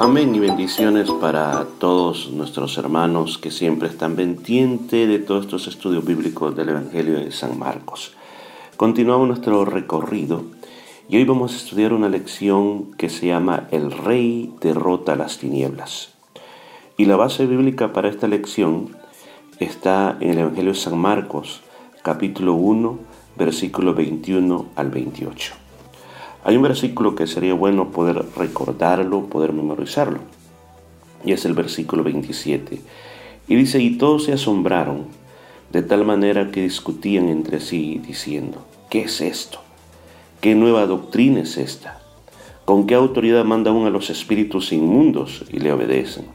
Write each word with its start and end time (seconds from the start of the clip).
Amén 0.00 0.34
y 0.34 0.38
bendiciones 0.38 1.10
para 1.10 1.66
todos 1.78 2.30
nuestros 2.30 2.78
hermanos 2.78 3.36
que 3.36 3.50
siempre 3.50 3.88
están 3.88 4.16
pendientes 4.16 5.08
de 5.08 5.18
todos 5.18 5.44
estos 5.44 5.66
estudios 5.66 6.04
bíblicos 6.04 6.56
del 6.56 6.70
Evangelio 6.70 7.18
de 7.18 7.30
San 7.30 7.58
Marcos. 7.58 8.14
Continuamos 8.76 9.28
nuestro 9.28 9.64
recorrido 9.64 10.44
y 11.08 11.16
hoy 11.16 11.24
vamos 11.24 11.52
a 11.52 11.56
estudiar 11.56 11.92
una 11.92 12.08
lección 12.08 12.92
que 12.92 13.08
se 13.08 13.26
llama 13.26 13.66
El 13.70 13.90
Rey 13.90 14.54
derrota 14.60 15.16
las 15.16 15.38
tinieblas. 15.38 16.14
Y 16.96 17.04
la 17.04 17.16
base 17.16 17.46
bíblica 17.46 17.92
para 17.92 18.08
esta 18.08 18.28
lección 18.28 18.96
está 19.58 20.16
en 20.20 20.30
el 20.30 20.38
Evangelio 20.38 20.72
de 20.72 20.78
San 20.78 20.96
Marcos, 20.96 21.62
capítulo 22.02 22.54
1, 22.54 22.98
versículo 23.38 23.94
21 23.94 24.66
al 24.76 24.90
28. 24.90 25.54
Hay 26.44 26.56
un 26.56 26.62
versículo 26.62 27.14
que 27.14 27.26
sería 27.26 27.54
bueno 27.54 27.90
poder 27.90 28.24
recordarlo, 28.36 29.26
poder 29.26 29.52
memorizarlo. 29.52 30.18
Y 31.24 31.32
es 31.32 31.44
el 31.44 31.54
versículo 31.54 32.02
27. 32.02 32.80
Y 33.48 33.54
dice, 33.54 33.80
y 33.80 33.96
todos 33.96 34.24
se 34.24 34.32
asombraron 34.32 35.06
de 35.72 35.82
tal 35.82 36.04
manera 36.04 36.50
que 36.50 36.62
discutían 36.62 37.28
entre 37.28 37.60
sí 37.60 38.00
diciendo, 38.06 38.64
¿qué 38.90 39.02
es 39.02 39.20
esto? 39.20 39.60
¿Qué 40.40 40.54
nueva 40.54 40.86
doctrina 40.86 41.40
es 41.40 41.56
esta? 41.56 42.00
¿Con 42.64 42.86
qué 42.86 42.94
autoridad 42.94 43.44
manda 43.44 43.70
uno 43.70 43.86
a 43.86 43.90
los 43.90 44.10
espíritus 44.10 44.72
inmundos 44.72 45.44
y 45.50 45.58
le 45.60 45.72
obedecen? 45.72 46.26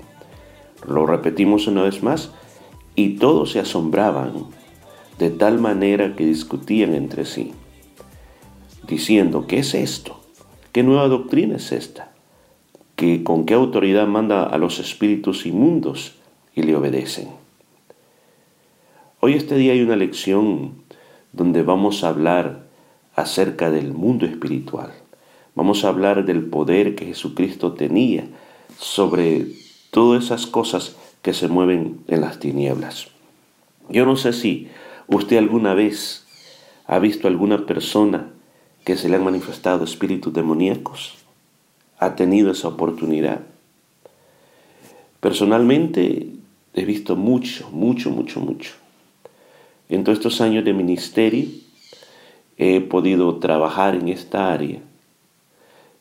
Lo 0.88 1.06
repetimos 1.06 1.68
una 1.68 1.84
vez 1.84 2.04
más, 2.04 2.32
y 2.96 3.16
todos 3.16 3.52
se 3.52 3.60
asombraban 3.60 4.48
de 5.20 5.30
tal 5.30 5.60
manera 5.60 6.16
que 6.16 6.26
discutían 6.26 6.94
entre 6.94 7.26
sí 7.26 7.54
diciendo, 8.88 9.48
¿qué 9.48 9.60
es 9.60 9.74
esto? 9.74 10.20
¿Qué 10.72 10.84
nueva 10.84 11.08
doctrina 11.08 11.56
es 11.58 11.72
esta? 11.72 12.12
¿Que, 12.96 13.24
¿Con 13.24 13.46
qué 13.46 13.54
autoridad 13.54 14.08
manda 14.08 14.44
a 14.44 14.58
los 14.58 14.80
espíritus 14.80 15.46
inmundos 15.46 16.16
y 16.56 16.64
le 16.64 16.76
obedecen? 16.76 17.30
Hoy 19.20 19.34
este 19.34 19.56
día 19.56 19.74
hay 19.74 19.82
una 19.82 19.96
lección 19.96 20.84
donde 21.32 21.64
vamos 21.64 22.04
a 22.04 22.10
hablar 22.10 22.68
acerca 23.16 23.72
del 23.72 23.94
mundo 23.94 24.26
espiritual. 24.26 24.92
Vamos 25.56 25.86
a 25.86 25.90
hablar 25.90 26.26
del 26.26 26.46
poder 26.46 26.96
que 26.96 27.06
Jesucristo 27.06 27.74
tenía 27.74 28.26
sobre 28.78 29.48
todas 29.92 30.26
esas 30.26 30.48
cosas 30.48 30.96
que 31.22 31.34
se 31.34 31.48
mueven 31.48 32.00
en 32.08 32.22
las 32.22 32.40
tinieblas. 32.40 33.08
Yo 33.90 34.06
no 34.06 34.16
sé 34.16 34.34
si 34.34 34.68
usted 35.08 35.38
alguna 35.38 35.74
vez 35.74 36.26
ha 36.86 37.00
visto 37.00 37.28
alguna 37.28 37.66
persona 37.66 38.32
que 38.84 38.98
se 38.98 39.10
le 39.10 39.16
han 39.16 39.24
manifestado 39.24 39.84
espíritus 39.84 40.34
demoníacos. 40.34 41.16
Ha 42.00 42.16
tenido 42.16 42.52
esa 42.52 42.68
oportunidad. 42.68 43.42
Personalmente 45.20 46.28
he 46.74 46.86
visto 46.86 47.16
mucho, 47.16 47.70
mucho, 47.72 48.10
mucho, 48.10 48.42
mucho. 48.42 48.74
En 49.90 50.04
todos 50.04 50.18
estos 50.18 50.42
años 50.42 50.66
de 50.66 50.74
ministerio 50.74 51.48
he 52.58 52.82
podido 52.82 53.38
trabajar 53.38 53.96
en 53.96 54.10
esta 54.10 54.52
área 54.52 54.80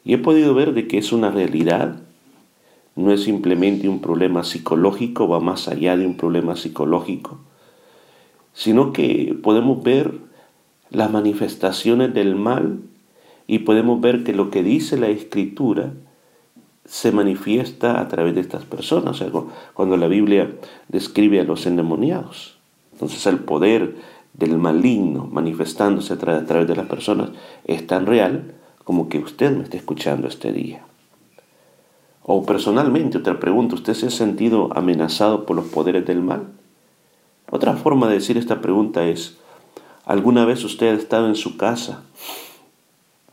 y 0.05 0.15
he 0.15 0.19
podido 0.19 0.55
ver 0.55 0.75
de 0.75 0.89
que 0.89 0.99
es 0.99 1.13
una 1.13 1.31
realidad, 1.31 2.01
no 2.97 3.13
es 3.13 3.23
simplemente 3.23 3.89
un 3.89 4.01
problema 4.01 4.43
psicológico, 4.43 5.29
va 5.29 5.41
más 5.41 5.69
allá 5.69 5.97
de 5.97 6.07
un 6.07 6.17
problema 6.17 6.57
psicológico, 6.57 7.39
sino 8.53 8.93
que 8.93 9.37
podemos 9.43 9.83
ver 9.83 10.13
las 10.91 11.11
manifestaciones 11.11 12.13
del 12.15 12.35
mal 12.35 12.81
y 13.47 13.61
podemos 13.61 14.01
ver 14.01 14.25
que 14.25 14.35
lo 14.35 14.51
que 14.51 14.63
dice 14.63 14.97
la 14.97 15.09
escritura 15.09 15.93
se 16.85 17.13
manifiesta 17.13 18.01
a 18.01 18.09
través 18.09 18.35
de 18.35 18.41
estas 18.41 18.65
personas, 18.65 19.21
o 19.21 19.25
sea, 19.25 19.43
cuando 19.75 19.97
la 19.97 20.09
Biblia 20.09 20.51
describe 20.89 21.41
a 21.41 21.45
los 21.45 21.67
endemoniados. 21.67 22.59
Entonces 22.93 23.25
el 23.27 23.39
poder 23.39 23.97
del 24.35 24.59
maligno 24.59 25.29
manifestándose 25.31 26.15
a, 26.15 26.19
través 26.19 26.67
de 26.67 26.77
las 26.77 26.87
personas 26.87 27.31
es 27.65 27.87
tan 27.87 28.07
real 28.07 28.55
como 28.85 29.09
que 29.09 29.19
usted 29.19 29.57
me 29.57 29.65
está 29.65 29.77
escuchando 29.77 30.27
este 30.27 30.53
día. 30.53 30.85
O 32.25 32.45
personalmente, 32.45 33.19
otra 33.19 33.41
pregunta, 33.41 33.75
¿usted 33.75 33.95
se 33.95 34.07
ha 34.07 34.11
sentido 34.11 34.71
amenazado 34.75 35.45
por 35.45 35.57
los 35.57 35.67
poderes 35.67 36.07
del 36.07 36.21
mal? 36.21 36.47
Otra 37.55 37.77
forma 37.77 38.09
de 38.09 38.15
decir 38.15 38.37
esta 38.37 38.61
pregunta 38.61 39.07
es, 39.07 39.37
¿Alguna 40.05 40.45
vez 40.45 40.65
usted 40.65 40.89
ha 40.89 40.99
estado 40.99 41.29
en 41.29 41.37
su 41.37 41.57
casa 41.57 42.03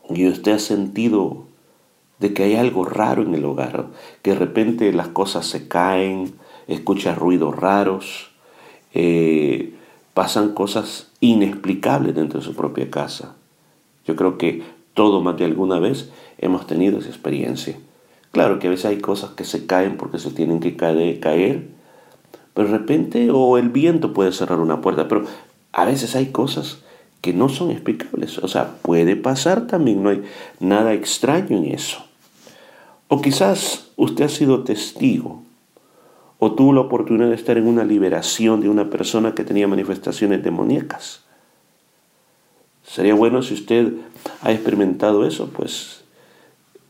y 0.08 0.28
usted 0.28 0.52
ha 0.52 0.58
sentido 0.60 1.44
de 2.20 2.32
que 2.32 2.44
hay 2.44 2.54
algo 2.54 2.84
raro 2.84 3.22
en 3.22 3.34
el 3.34 3.44
hogar? 3.44 3.86
Que 4.22 4.30
de 4.30 4.38
repente 4.38 4.92
las 4.92 5.08
cosas 5.08 5.46
se 5.46 5.66
caen, 5.66 6.34
escucha 6.68 7.16
ruidos 7.16 7.56
raros, 7.56 8.30
eh, 8.94 9.74
pasan 10.14 10.54
cosas 10.54 11.10
inexplicables 11.18 12.14
dentro 12.14 12.38
de 12.38 12.46
su 12.46 12.54
propia 12.54 12.88
casa. 12.88 13.34
Yo 14.06 14.14
creo 14.14 14.38
que 14.38 14.62
todo 14.94 15.20
más 15.22 15.36
de 15.38 15.46
alguna 15.46 15.80
vez 15.80 16.10
hemos 16.38 16.68
tenido 16.68 17.00
esa 17.00 17.08
experiencia. 17.08 17.76
Claro 18.30 18.60
que 18.60 18.68
a 18.68 18.70
veces 18.70 18.86
hay 18.86 19.00
cosas 19.00 19.30
que 19.30 19.44
se 19.44 19.66
caen 19.66 19.96
porque 19.96 20.20
se 20.20 20.30
tienen 20.30 20.60
que 20.60 20.76
caer, 20.76 21.68
pero 22.54 22.68
de 22.68 22.78
repente, 22.78 23.30
o 23.30 23.58
el 23.58 23.68
viento 23.68 24.12
puede 24.12 24.32
cerrar 24.32 24.58
una 24.58 24.80
puerta, 24.80 25.08
pero 25.08 25.24
a 25.72 25.84
veces 25.84 26.16
hay 26.16 26.26
cosas 26.26 26.78
que 27.20 27.32
no 27.32 27.48
son 27.48 27.70
explicables. 27.70 28.38
O 28.38 28.48
sea, 28.48 28.76
puede 28.82 29.16
pasar 29.16 29.66
también, 29.66 30.02
no 30.02 30.10
hay 30.10 30.22
nada 30.58 30.92
extraño 30.92 31.56
en 31.56 31.66
eso. 31.66 32.04
O 33.08 33.20
quizás 33.20 33.90
usted 33.96 34.24
ha 34.24 34.28
sido 34.28 34.62
testigo 34.62 35.42
o 36.38 36.52
tuvo 36.52 36.72
la 36.72 36.80
oportunidad 36.80 37.28
de 37.28 37.34
estar 37.34 37.58
en 37.58 37.66
una 37.66 37.84
liberación 37.84 38.60
de 38.60 38.68
una 38.68 38.88
persona 38.88 39.34
que 39.34 39.44
tenía 39.44 39.68
manifestaciones 39.68 40.42
demoníacas. 40.42 41.20
Sería 42.82 43.14
bueno 43.14 43.42
si 43.42 43.54
usted 43.54 43.92
ha 44.42 44.50
experimentado 44.50 45.26
eso, 45.26 45.50
pues 45.50 46.02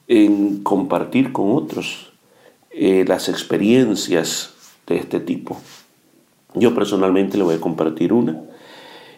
en 0.07 0.63
compartir 0.63 1.33
con 1.33 1.53
otros 1.53 2.13
eh, 2.71 3.05
las 3.07 3.29
experiencias 3.29 4.55
de 4.95 5.01
este 5.01 5.21
tipo. 5.21 5.59
Yo 6.55 6.75
personalmente 6.75 7.39
le 7.39 7.45
voy 7.45 7.55
a 7.55 7.61
compartir 7.61 8.13
una 8.13 8.43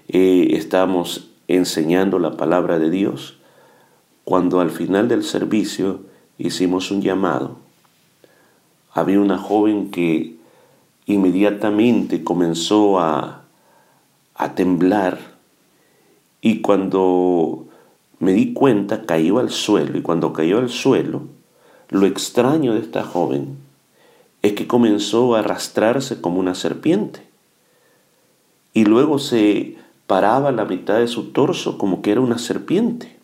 eh, 0.09 0.56
estamos 0.56 1.31
enseñando 1.49 2.19
la 2.19 2.37
palabra 2.37 2.78
de 2.78 2.91
Dios, 2.91 3.38
cuando 4.25 4.60
al 4.60 4.71
final 4.71 5.09
del 5.09 5.25
servicio 5.25 6.00
hicimos 6.38 6.91
un 6.91 7.03
llamado, 7.03 7.56
había 8.93 9.21
una 9.21 9.38
joven 9.38 9.91
que 9.91 10.37
inmediatamente 11.06 12.22
comenzó 12.22 13.00
a, 13.00 13.44
a 14.34 14.54
temblar 14.54 15.19
y 16.41 16.60
cuando 16.60 17.66
me 18.19 18.33
di 18.33 18.53
cuenta 18.53 19.06
cayó 19.06 19.39
al 19.39 19.50
suelo 19.50 19.97
y 19.97 20.03
cuando 20.03 20.33
cayó 20.33 20.59
al 20.59 20.69
suelo, 20.69 21.22
lo 21.89 22.06
extraño 22.06 22.75
de 22.75 22.81
esta 22.81 23.03
joven 23.03 23.56
es 24.42 24.53
que 24.54 24.66
comenzó 24.66 25.34
a 25.34 25.41
arrastrarse 25.41 26.20
como 26.20 26.41
una 26.41 26.54
serpiente 26.54 27.22
y 28.75 28.84
luego 28.84 29.19
se 29.19 29.76
paraba 30.06 30.50
la 30.53 30.64
mitad 30.64 30.98
de 30.98 31.06
su 31.06 31.30
torso 31.30 31.78
como 31.78 32.03
que 32.03 32.12
era 32.12 32.20
una 32.20 32.38
serpiente 32.38 33.16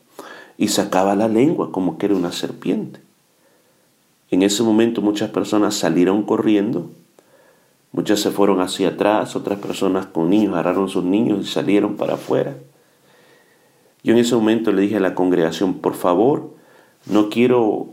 y 0.56 0.68
sacaba 0.68 1.14
la 1.16 1.28
lengua 1.28 1.72
como 1.72 1.98
que 1.98 2.06
era 2.06 2.14
una 2.14 2.32
serpiente. 2.32 3.00
En 4.30 4.42
ese 4.42 4.62
momento 4.62 5.00
muchas 5.00 5.30
personas 5.30 5.74
salieron 5.74 6.22
corriendo, 6.22 6.90
muchas 7.92 8.20
se 8.20 8.30
fueron 8.30 8.60
hacia 8.60 8.90
atrás, 8.90 9.36
otras 9.36 9.58
personas 9.58 10.06
con 10.06 10.30
niños 10.30 10.52
agarraron 10.52 10.88
sus 10.88 11.04
niños 11.04 11.40
y 11.40 11.48
salieron 11.48 11.96
para 11.96 12.14
afuera. 12.14 12.56
Yo 14.04 14.12
en 14.12 14.18
ese 14.18 14.34
momento 14.34 14.71
le 14.71 14.82
dije 14.82 14.97
a 14.97 15.00
la 15.00 15.14
congregación, 15.14 15.74
por 15.74 15.94
favor, 15.94 16.50
no 17.06 17.30
quiero 17.30 17.88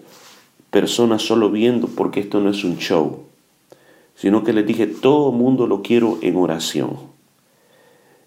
personas 0.76 1.22
solo 1.22 1.52
viendo 1.52 1.88
porque 1.88 2.20
esto 2.20 2.42
no 2.42 2.50
es 2.50 2.66
un 2.66 2.76
show, 2.80 3.22
sino 4.14 4.44
que 4.44 4.52
les 4.52 4.68
dije, 4.68 4.88
todo 4.88 5.32
mundo 5.32 5.68
lo 5.68 5.82
quiero 5.82 6.18
en 6.22 6.36
oración. 6.36 6.98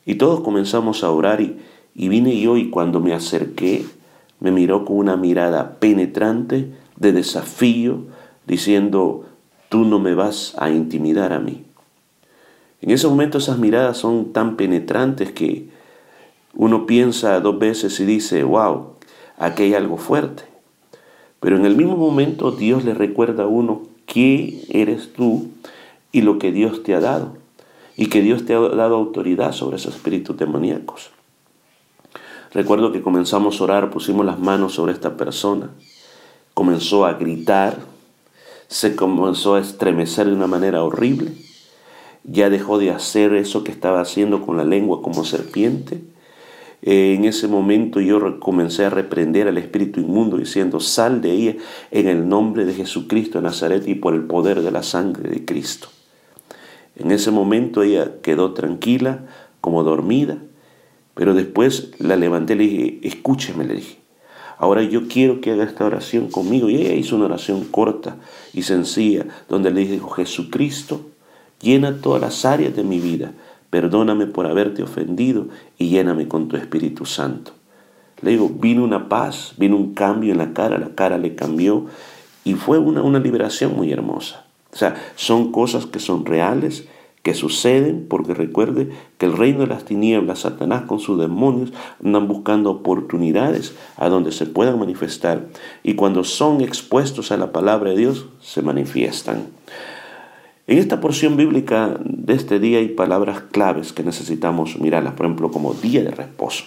Y 0.06 0.14
todos 0.14 0.40
comenzamos 0.40 1.04
a 1.04 1.10
orar 1.10 1.42
y, 1.42 1.58
vine 1.94 2.40
yo 2.40 2.56
y 2.56 2.70
cuando 2.70 3.00
me 3.00 3.12
acerqué 3.12 3.84
me 4.40 4.50
miró 4.50 4.86
con 4.86 4.96
una 4.96 5.18
mirada 5.18 5.78
penetrante 5.78 6.72
de 6.96 7.12
desafío, 7.12 8.04
diciendo, 8.46 9.26
tú 9.68 9.84
no 9.84 9.98
me 9.98 10.14
vas 10.14 10.54
a 10.56 10.70
intimidar 10.70 11.34
a 11.34 11.40
mí. 11.40 11.64
En 12.80 12.92
ese 12.92 13.08
momento 13.08 13.36
esas 13.36 13.58
miradas 13.58 13.98
son 13.98 14.32
tan 14.32 14.56
penetrantes 14.56 15.32
que 15.32 15.68
uno 16.54 16.86
piensa 16.86 17.40
dos 17.40 17.58
veces 17.58 18.00
y 18.00 18.06
dice, 18.06 18.42
wow, 18.42 18.94
aquí 19.36 19.64
hay 19.64 19.74
algo 19.74 19.98
fuerte. 19.98 20.47
Pero 21.40 21.56
en 21.56 21.64
el 21.64 21.76
mismo 21.76 21.96
momento 21.96 22.50
Dios 22.50 22.84
le 22.84 22.94
recuerda 22.94 23.44
a 23.44 23.48
uno 23.48 23.82
quién 24.06 24.60
eres 24.68 25.12
tú 25.12 25.48
y 26.12 26.22
lo 26.22 26.38
que 26.38 26.52
Dios 26.52 26.82
te 26.82 26.94
ha 26.94 27.00
dado 27.00 27.36
y 27.96 28.06
que 28.06 28.22
Dios 28.22 28.44
te 28.46 28.54
ha 28.54 28.60
dado 28.60 28.96
autoridad 28.96 29.52
sobre 29.52 29.76
esos 29.76 29.96
espíritus 29.96 30.36
demoníacos. 30.36 31.10
Recuerdo 32.52 32.92
que 32.92 33.02
comenzamos 33.02 33.60
a 33.60 33.64
orar, 33.64 33.90
pusimos 33.90 34.24
las 34.24 34.38
manos 34.38 34.74
sobre 34.74 34.92
esta 34.92 35.16
persona, 35.16 35.70
comenzó 36.54 37.04
a 37.04 37.14
gritar, 37.14 37.78
se 38.68 38.96
comenzó 38.96 39.56
a 39.56 39.60
estremecer 39.60 40.26
de 40.26 40.34
una 40.34 40.46
manera 40.46 40.82
horrible, 40.82 41.32
ya 42.24 42.50
dejó 42.50 42.78
de 42.78 42.90
hacer 42.90 43.34
eso 43.34 43.64
que 43.64 43.72
estaba 43.72 44.00
haciendo 44.00 44.46
con 44.46 44.56
la 44.56 44.64
lengua 44.64 45.02
como 45.02 45.24
serpiente. 45.24 46.00
Eh, 46.82 47.14
en 47.14 47.24
ese 47.24 47.48
momento 47.48 48.00
yo 48.00 48.38
comencé 48.40 48.84
a 48.84 48.90
reprender 48.90 49.48
al 49.48 49.58
espíritu 49.58 50.00
inmundo 50.00 50.36
diciendo, 50.36 50.80
sal 50.80 51.20
de 51.20 51.32
ella 51.32 51.56
en 51.90 52.08
el 52.08 52.28
nombre 52.28 52.64
de 52.64 52.74
Jesucristo 52.74 53.38
de 53.38 53.42
Nazaret 53.42 53.86
y 53.88 53.94
por 53.94 54.14
el 54.14 54.22
poder 54.22 54.62
de 54.62 54.70
la 54.70 54.82
sangre 54.82 55.28
de 55.28 55.44
Cristo. 55.44 55.88
En 56.96 57.10
ese 57.10 57.30
momento 57.30 57.82
ella 57.82 58.20
quedó 58.22 58.54
tranquila, 58.54 59.24
como 59.60 59.82
dormida, 59.82 60.38
pero 61.14 61.34
después 61.34 61.90
la 61.98 62.16
levanté 62.16 62.54
y 62.54 62.56
le 62.56 62.64
dije, 62.64 63.00
escúcheme, 63.02 63.64
le 63.64 63.74
dije. 63.74 63.98
Ahora 64.58 64.82
yo 64.82 65.06
quiero 65.06 65.40
que 65.40 65.52
haga 65.52 65.64
esta 65.64 65.84
oración 65.84 66.28
conmigo. 66.28 66.68
Y 66.68 66.76
ella 66.76 66.94
hizo 66.94 67.16
una 67.16 67.26
oración 67.26 67.64
corta 67.64 68.16
y 68.52 68.62
sencilla, 68.62 69.26
donde 69.48 69.70
le 69.70 69.86
dijo, 69.86 70.10
Jesucristo, 70.10 71.02
llena 71.60 72.00
todas 72.00 72.20
las 72.20 72.44
áreas 72.44 72.74
de 72.74 72.82
mi 72.82 72.98
vida. 72.98 73.32
Perdóname 73.70 74.26
por 74.26 74.46
haberte 74.46 74.82
ofendido 74.82 75.48
y 75.76 75.90
lléname 75.90 76.28
con 76.28 76.48
tu 76.48 76.56
Espíritu 76.56 77.04
Santo. 77.04 77.52
Le 78.22 78.32
digo, 78.32 78.48
vino 78.48 78.82
una 78.82 79.08
paz, 79.08 79.54
vino 79.58 79.76
un 79.76 79.94
cambio 79.94 80.32
en 80.32 80.38
la 80.38 80.52
cara, 80.52 80.78
la 80.78 80.94
cara 80.94 81.18
le 81.18 81.34
cambió 81.34 81.86
y 82.44 82.54
fue 82.54 82.78
una, 82.78 83.02
una 83.02 83.20
liberación 83.20 83.76
muy 83.76 83.92
hermosa. 83.92 84.46
O 84.72 84.76
sea, 84.76 84.96
son 85.16 85.52
cosas 85.52 85.86
que 85.86 85.98
son 85.98 86.26
reales, 86.26 86.88
que 87.22 87.34
suceden, 87.34 88.06
porque 88.08 88.32
recuerde 88.34 88.90
que 89.18 89.26
el 89.26 89.36
reino 89.36 89.60
de 89.60 89.66
las 89.66 89.84
tinieblas, 89.84 90.40
Satanás 90.40 90.82
con 90.82 90.98
sus 90.98 91.18
demonios, 91.18 91.72
andan 92.02 92.26
buscando 92.26 92.70
oportunidades 92.70 93.74
a 93.96 94.08
donde 94.08 94.32
se 94.32 94.46
puedan 94.46 94.78
manifestar. 94.78 95.46
Y 95.82 95.94
cuando 95.94 96.24
son 96.24 96.60
expuestos 96.60 97.30
a 97.30 97.36
la 97.36 97.52
palabra 97.52 97.90
de 97.90 97.96
Dios, 97.96 98.26
se 98.40 98.62
manifiestan. 98.62 99.48
En 100.68 100.76
esta 100.76 101.00
porción 101.00 101.38
bíblica 101.38 101.98
de 102.04 102.34
este 102.34 102.60
día 102.60 102.76
hay 102.76 102.88
palabras 102.88 103.40
claves 103.40 103.94
que 103.94 104.02
necesitamos 104.02 104.78
mirarlas, 104.78 105.14
por 105.14 105.24
ejemplo, 105.24 105.50
como 105.50 105.72
día 105.72 106.04
de 106.04 106.10
reposo. 106.10 106.66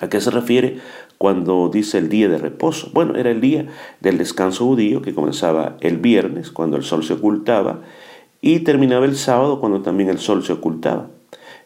¿A 0.00 0.08
qué 0.08 0.22
se 0.22 0.30
refiere 0.30 0.78
cuando 1.18 1.68
dice 1.68 1.98
el 1.98 2.08
día 2.08 2.30
de 2.30 2.38
reposo? 2.38 2.88
Bueno, 2.94 3.14
era 3.16 3.30
el 3.30 3.42
día 3.42 3.66
del 4.00 4.16
descanso 4.16 4.64
judío 4.64 5.02
que 5.02 5.14
comenzaba 5.14 5.76
el 5.82 5.98
viernes, 5.98 6.50
cuando 6.50 6.78
el 6.78 6.82
sol 6.82 7.04
se 7.04 7.12
ocultaba, 7.12 7.80
y 8.40 8.60
terminaba 8.60 9.04
el 9.04 9.16
sábado 9.16 9.60
cuando 9.60 9.82
también 9.82 10.08
el 10.08 10.18
sol 10.18 10.42
se 10.42 10.54
ocultaba. 10.54 11.08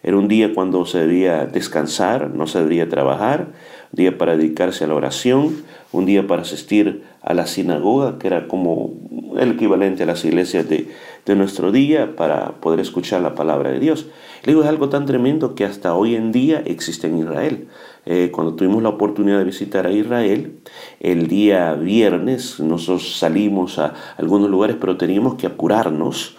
Era 0.03 0.17
un 0.17 0.27
día 0.27 0.53
cuando 0.53 0.87
se 0.87 0.99
debía 0.99 1.47
descansar, 1.47 2.35
no 2.35 2.49
se 2.49 2.59
debía 2.59 2.89
trabajar, 2.89 3.53
un 3.93 3.97
día 3.97 4.19
para 4.19 4.37
dedicarse 4.37 4.85
a 4.85 4.87
la 4.87 4.95
oración, 4.95 5.63
un 5.93 6.07
día 6.07 6.27
para 6.27 6.43
asistir 6.43 7.05
a 7.23 7.35
la 7.35 7.47
sinagoga, 7.47 8.19
que 8.19 8.27
era 8.27 8.49
como 8.49 8.95
el 9.39 9.53
equivalente 9.53 10.03
a 10.03 10.07
las 10.07 10.25
iglesias 10.25 10.69
de, 10.69 10.89
de 11.25 11.37
nuestro 11.37 11.73
día, 11.73 12.17
para 12.17 12.53
poder 12.61 12.81
escuchar 12.81 13.23
la 13.23 13.35
palabra 13.35 13.71
de 13.71 13.81
Dios. 13.81 14.07
Le 14.45 14.53
digo, 14.53 14.63
es 14.63 14.69
algo 14.69 14.89
tan 14.89 15.07
tremendo 15.07 15.55
que 15.55 15.65
hasta 15.65 15.95
hoy 15.95 16.15
en 16.15 16.33
día 16.33 16.63
existe 16.65 17.07
en 17.07 17.19
Israel. 17.19 17.69
Eh, 18.07 18.31
cuando 18.33 18.55
tuvimos 18.55 18.83
la 18.83 18.89
oportunidad 18.89 19.39
de 19.39 19.45
visitar 19.45 19.87
a 19.87 19.93
Israel, 19.93 20.61
el 21.01 21.27
día 21.29 21.75
viernes 21.75 22.59
nosotros 22.61 23.19
salimos 23.19 23.79
a 23.79 23.95
algunos 24.17 24.49
lugares, 24.49 24.77
pero 24.81 24.97
teníamos 24.97 25.35
que 25.35 25.47
apurarnos 25.47 26.37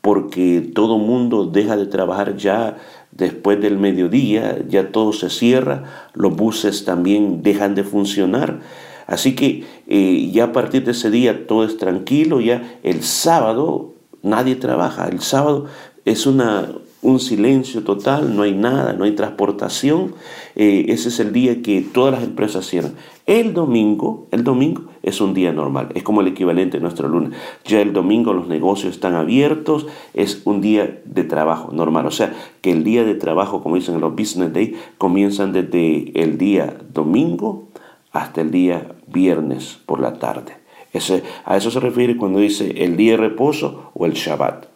porque 0.00 0.70
todo 0.74 0.98
mundo 0.98 1.46
deja 1.46 1.76
de 1.76 1.86
trabajar 1.86 2.36
ya 2.36 2.76
después 3.10 3.60
del 3.60 3.78
mediodía, 3.78 4.64
ya 4.68 4.92
todo 4.92 5.12
se 5.12 5.30
cierra, 5.30 5.84
los 6.14 6.36
buses 6.36 6.84
también 6.84 7.42
dejan 7.42 7.74
de 7.74 7.84
funcionar. 7.84 8.60
Así 9.06 9.34
que 9.34 9.64
eh, 9.86 10.30
ya 10.32 10.44
a 10.44 10.52
partir 10.52 10.84
de 10.84 10.92
ese 10.92 11.10
día 11.10 11.46
todo 11.46 11.64
es 11.64 11.78
tranquilo, 11.78 12.40
ya 12.40 12.78
el 12.82 13.02
sábado 13.02 13.94
nadie 14.22 14.56
trabaja, 14.56 15.08
el 15.08 15.20
sábado 15.20 15.66
es 16.04 16.26
una, 16.26 16.68
un 17.00 17.20
silencio 17.20 17.84
total, 17.84 18.34
no 18.34 18.42
hay 18.42 18.54
nada, 18.54 18.92
no 18.92 19.04
hay 19.04 19.12
transportación. 19.12 20.14
Eh, 20.56 20.86
ese 20.88 21.08
es 21.08 21.20
el 21.20 21.32
día 21.32 21.62
que 21.62 21.80
todas 21.80 22.12
las 22.12 22.24
empresas 22.24 22.66
cierran. 22.66 22.94
El 23.26 23.54
domingo, 23.54 24.26
el 24.30 24.42
domingo 24.42 24.82
es 25.02 25.20
un 25.20 25.34
día 25.34 25.52
normal, 25.52 25.90
es 25.94 26.02
como 26.02 26.22
el 26.22 26.28
equivalente 26.28 26.78
a 26.78 26.80
nuestro 26.80 27.08
lunes. 27.08 27.38
Ya 27.64 27.80
el 27.80 27.92
domingo 27.92 28.32
los 28.32 28.48
negocios 28.48 28.94
están 28.94 29.14
abiertos, 29.14 29.86
es 30.14 30.42
un 30.44 30.60
día 30.60 31.00
de 31.04 31.24
trabajo 31.24 31.72
normal. 31.72 32.06
O 32.06 32.10
sea, 32.10 32.34
que 32.62 32.72
el 32.72 32.84
día 32.84 33.04
de 33.04 33.14
trabajo, 33.14 33.62
como 33.62 33.76
dicen 33.76 34.00
los 34.00 34.16
business 34.16 34.52
days, 34.52 34.76
comienzan 34.96 35.52
desde 35.52 36.20
el 36.20 36.38
día 36.38 36.78
domingo 36.92 37.68
hasta 38.12 38.40
el 38.40 38.50
día 38.50 38.96
viernes 39.06 39.78
por 39.86 40.00
la 40.00 40.14
tarde. 40.14 40.56
Ese, 40.92 41.22
a 41.44 41.56
eso 41.56 41.70
se 41.70 41.80
refiere 41.80 42.16
cuando 42.16 42.38
dice 42.38 42.82
el 42.82 42.96
día 42.96 43.12
de 43.12 43.18
reposo 43.18 43.90
o 43.94 44.06
el 44.06 44.14
Shabbat. 44.14 44.67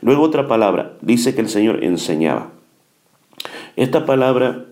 Luego 0.00 0.22
otra 0.22 0.46
palabra, 0.46 0.96
dice 1.00 1.34
que 1.34 1.40
el 1.40 1.48
Señor 1.48 1.82
enseñaba. 1.82 2.50
Esta 3.76 4.06
palabra, 4.06 4.66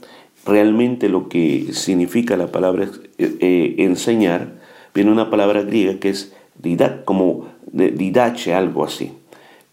realmente 0.45 1.09
lo 1.09 1.29
que 1.29 1.73
significa 1.73 2.37
la 2.37 2.49
palabra 2.49 2.89
eh, 3.19 3.37
eh, 3.41 3.75
enseñar, 3.79 4.55
viene 4.95 5.11
una 5.11 5.31
palabra 5.31 5.63
griega 5.63 5.99
que 5.99 6.09
es 6.09 6.35
didac, 6.59 7.05
como 7.05 7.49
didache, 7.73 8.55
algo 8.55 8.85
así, 8.85 9.13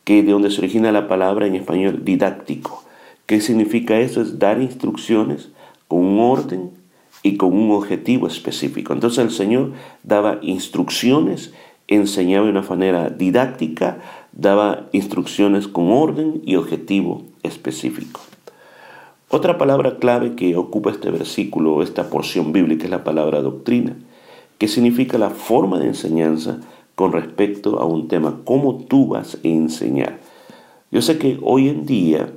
que 0.03 0.23
de 0.23 0.31
donde 0.31 0.51
se 0.51 0.59
origina 0.59 0.91
la 0.91 1.07
palabra 1.07 1.47
en 1.47 1.55
español 1.55 2.03
didáctico. 2.03 2.83
¿Qué 3.25 3.39
significa 3.39 3.99
eso? 3.99 4.21
Es 4.21 4.39
dar 4.39 4.61
instrucciones 4.61 5.49
con 5.87 5.99
un 5.99 6.19
orden 6.19 6.71
y 7.21 7.37
con 7.37 7.53
un 7.53 7.71
objetivo 7.71 8.27
específico. 8.27 8.93
Entonces 8.93 9.23
el 9.23 9.31
Señor 9.31 9.71
daba 10.03 10.39
instrucciones, 10.41 11.53
enseñaba 11.87 12.45
de 12.45 12.51
una 12.51 12.61
manera 12.61 13.09
didáctica, 13.09 13.99
daba 14.33 14.87
instrucciones 14.91 15.67
con 15.67 15.91
orden 15.91 16.41
y 16.45 16.55
objetivo 16.55 17.23
específico. 17.43 18.19
Otra 19.29 19.57
palabra 19.57 19.97
clave 19.97 20.35
que 20.35 20.55
ocupa 20.55 20.91
este 20.91 21.09
versículo, 21.09 21.81
esta 21.81 22.09
porción 22.09 22.51
bíblica, 22.51 22.85
es 22.85 22.91
la 22.91 23.03
palabra 23.03 23.41
doctrina, 23.41 23.95
que 24.57 24.67
significa 24.67 25.17
la 25.17 25.29
forma 25.29 25.79
de 25.79 25.87
enseñanza 25.87 26.59
con 26.95 27.11
respecto 27.11 27.79
a 27.79 27.85
un 27.85 28.07
tema, 28.07 28.41
cómo 28.43 28.85
tú 28.87 29.07
vas 29.07 29.35
a 29.35 29.47
enseñar. 29.47 30.19
Yo 30.91 31.01
sé 31.01 31.17
que 31.17 31.39
hoy 31.41 31.69
en 31.69 31.85
día, 31.85 32.29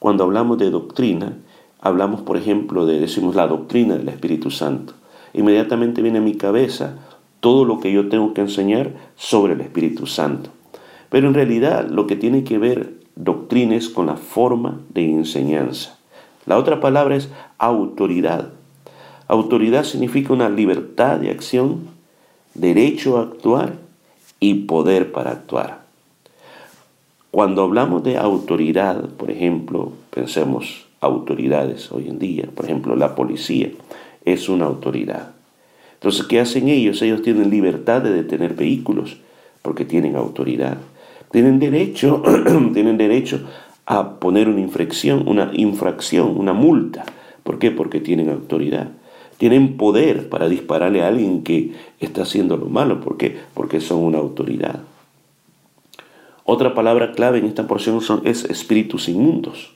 cuando 0.00 0.24
hablamos 0.24 0.58
de 0.58 0.70
doctrina, 0.70 1.36
hablamos, 1.80 2.22
por 2.22 2.36
ejemplo, 2.36 2.86
de, 2.86 2.98
decimos, 2.98 3.36
la 3.36 3.46
doctrina 3.46 3.96
del 3.96 4.08
Espíritu 4.08 4.50
Santo. 4.50 4.94
Inmediatamente 5.32 6.02
viene 6.02 6.18
a 6.18 6.22
mi 6.22 6.34
cabeza 6.34 6.98
todo 7.38 7.64
lo 7.64 7.78
que 7.78 7.92
yo 7.92 8.08
tengo 8.08 8.34
que 8.34 8.40
enseñar 8.40 8.94
sobre 9.14 9.52
el 9.52 9.60
Espíritu 9.60 10.06
Santo. 10.06 10.50
Pero 11.10 11.28
en 11.28 11.34
realidad 11.34 11.88
lo 11.88 12.06
que 12.06 12.16
tiene 12.16 12.44
que 12.44 12.58
ver 12.58 12.94
doctrina 13.16 13.74
es 13.74 13.88
con 13.88 14.06
la 14.06 14.16
forma 14.16 14.80
de 14.88 15.04
enseñanza. 15.04 15.98
La 16.46 16.56
otra 16.56 16.80
palabra 16.80 17.16
es 17.16 17.28
autoridad. 17.58 18.50
Autoridad 19.28 19.84
significa 19.84 20.32
una 20.32 20.48
libertad 20.48 21.18
de 21.18 21.30
acción, 21.30 21.88
derecho 22.54 23.18
a 23.18 23.22
actuar 23.22 23.74
y 24.40 24.54
poder 24.54 25.12
para 25.12 25.32
actuar. 25.32 25.82
Cuando 27.30 27.62
hablamos 27.62 28.02
de 28.02 28.16
autoridad, 28.16 29.08
por 29.10 29.30
ejemplo, 29.30 29.92
pensemos 30.10 30.86
autoridades 31.00 31.92
hoy 31.92 32.08
en 32.08 32.18
día, 32.18 32.48
por 32.54 32.64
ejemplo, 32.64 32.96
la 32.96 33.14
policía 33.14 33.70
es 34.24 34.48
una 34.48 34.64
autoridad. 34.66 35.30
Entonces, 35.94 36.26
¿qué 36.26 36.40
hacen 36.40 36.68
ellos? 36.68 37.00
Ellos 37.02 37.22
tienen 37.22 37.50
libertad 37.50 38.00
de 38.02 38.10
detener 38.10 38.54
vehículos 38.54 39.18
porque 39.62 39.84
tienen 39.84 40.16
autoridad. 40.16 40.78
Tienen 41.30 41.58
derecho, 41.58 42.22
tienen 42.74 42.98
derecho 42.98 43.40
a 43.86 44.20
poner 44.20 44.48
una 44.48 44.60
infracción, 44.60 45.26
una 45.26 45.50
infracción, 45.54 46.38
una 46.38 46.52
multa. 46.52 47.04
¿Por 47.42 47.58
qué? 47.58 47.70
Porque 47.70 48.00
tienen 48.00 48.30
autoridad. 48.30 48.88
Tienen 49.38 49.76
poder 49.76 50.28
para 50.28 50.48
dispararle 50.48 51.02
a 51.02 51.08
alguien 51.08 51.42
que 51.42 51.72
está 51.98 52.22
haciendo 52.22 52.56
lo 52.56 52.66
malo. 52.66 53.00
¿Por 53.00 53.16
qué? 53.16 53.36
Porque 53.54 53.80
son 53.80 54.02
una 54.04 54.18
autoridad. 54.18 54.80
Otra 56.44 56.74
palabra 56.74 57.12
clave 57.12 57.38
en 57.38 57.46
esta 57.46 57.66
porción 57.66 58.00
es 58.24 58.44
espíritus 58.44 59.08
inmundos. 59.08 59.72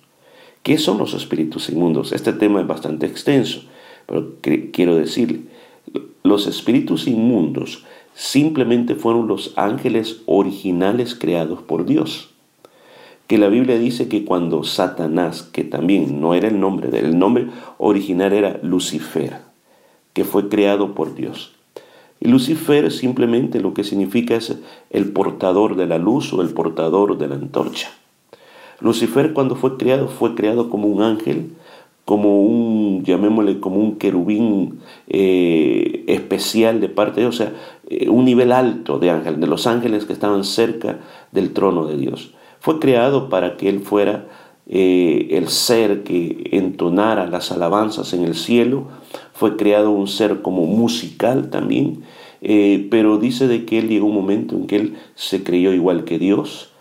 ¿Qué 0.65 0.77
son 0.77 0.99
los 0.99 1.15
espíritus 1.15 1.69
inmundos? 1.69 2.13
Este 2.13 2.33
tema 2.33 2.61
es 2.61 2.67
bastante 2.67 3.07
extenso, 3.07 3.63
pero 4.07 4.35
quiero 4.41 4.97
decirle, 4.97 5.43
los 6.23 6.47
espíritus 6.47 7.07
inmundos 7.07 7.85
simplemente 8.15 8.95
fueron 8.95 9.27
los 9.27 9.53
ángeles 9.57 10.23
originales 10.27 11.15
creados 11.15 11.61
por 11.63 11.85
Dios. 11.85 12.31
Que 13.27 13.39
la 13.39 13.49
Biblia 13.49 13.79
dice 13.79 14.09
que 14.09 14.25
cuando 14.25 14.65
Satanás, 14.65 15.43
que 15.43 15.65
también 15.65 16.21
no 16.21 16.35
era 16.35 16.49
el 16.49 16.61
nombre 16.61 16.99
el 16.99 17.19
nombre 17.19 17.49
original 17.79 18.33
era 18.33 18.61
Lucifer, 18.63 19.39
que 20.13 20.25
fue 20.25 20.49
creado 20.49 20.95
por 20.95 21.15
Dios. 21.15 21.55
Y 22.21 22.29
Lucifer 22.29 22.91
simplemente 22.93 23.61
lo 23.61 23.75
que 23.75 23.85
significa 23.85 24.37
es 24.37 24.57
el 24.91 25.13
portador 25.13 25.77
de 25.77 25.87
la 25.87 25.99
luz 25.99 26.33
o 26.33 26.43
el 26.43 26.51
portador 26.51 27.19
de 27.19 27.29
la 27.29 27.35
antorcha. 27.35 27.91
Lucifer 28.81 29.33
cuando 29.33 29.57
fue 29.57 29.77
creado 29.77 30.09
fue 30.09 30.35
creado 30.35 30.69
como 30.71 30.89
un 30.89 31.03
ángel 31.03 31.53
como 32.05 32.43
un, 32.43 33.03
llamémosle 33.05 33.61
como 33.61 33.77
un 33.77 33.97
querubín 33.97 34.81
eh, 35.09 36.05
especial 36.07 36.81
de 36.81 36.89
parte 36.89 37.17
de 37.17 37.23
Dios, 37.23 37.35
o 37.35 37.39
sea, 37.45 37.53
eh, 37.89 38.11
un 38.11 38.25
nivel 38.25 38.53
alto 38.53 38.99
de 38.99 39.11
ángel, 39.11 39.41
de 39.41 39.47
los 39.47 39.67
ángeles 39.67 40.05
que 40.05 40.13
estaban 40.13 40.45
cerca 40.45 40.99
del 41.33 41.53
trono 41.53 41.87
de 41.87 41.97
Dios. 41.97 42.35
Fue 42.61 42.79
creado 42.79 43.29
para 43.31 43.57
que 43.57 43.69
Él 43.69 43.81
fuera 43.81 44.27
eh, 44.67 45.29
el 45.31 45.49
ser 45.49 46.03
que 46.03 46.51
entonara 46.53 47.27
las 47.27 47.53
alabanzas 47.53 48.13
en 48.13 48.25
el 48.25 48.35
cielo, 48.35 48.89
fue 49.33 49.57
creado 49.57 49.91
un 49.91 50.07
ser 50.07 50.43
como 50.43 50.67
musical 50.67 51.51
también, 51.51 52.03
pero 52.91 53.17
dice 53.17 53.49
de 53.49 53.65
que 53.65 53.79
Él 53.79 53.89
llegó 53.89 54.07
un 54.07 54.15
momento 54.15 54.55
en 54.55 54.67
que 54.67 54.77
Él 54.77 54.97
se 55.15 55.43
creyó 55.43 55.73
igual 55.73 56.05
que 56.05 56.19
Dios, 56.19 56.74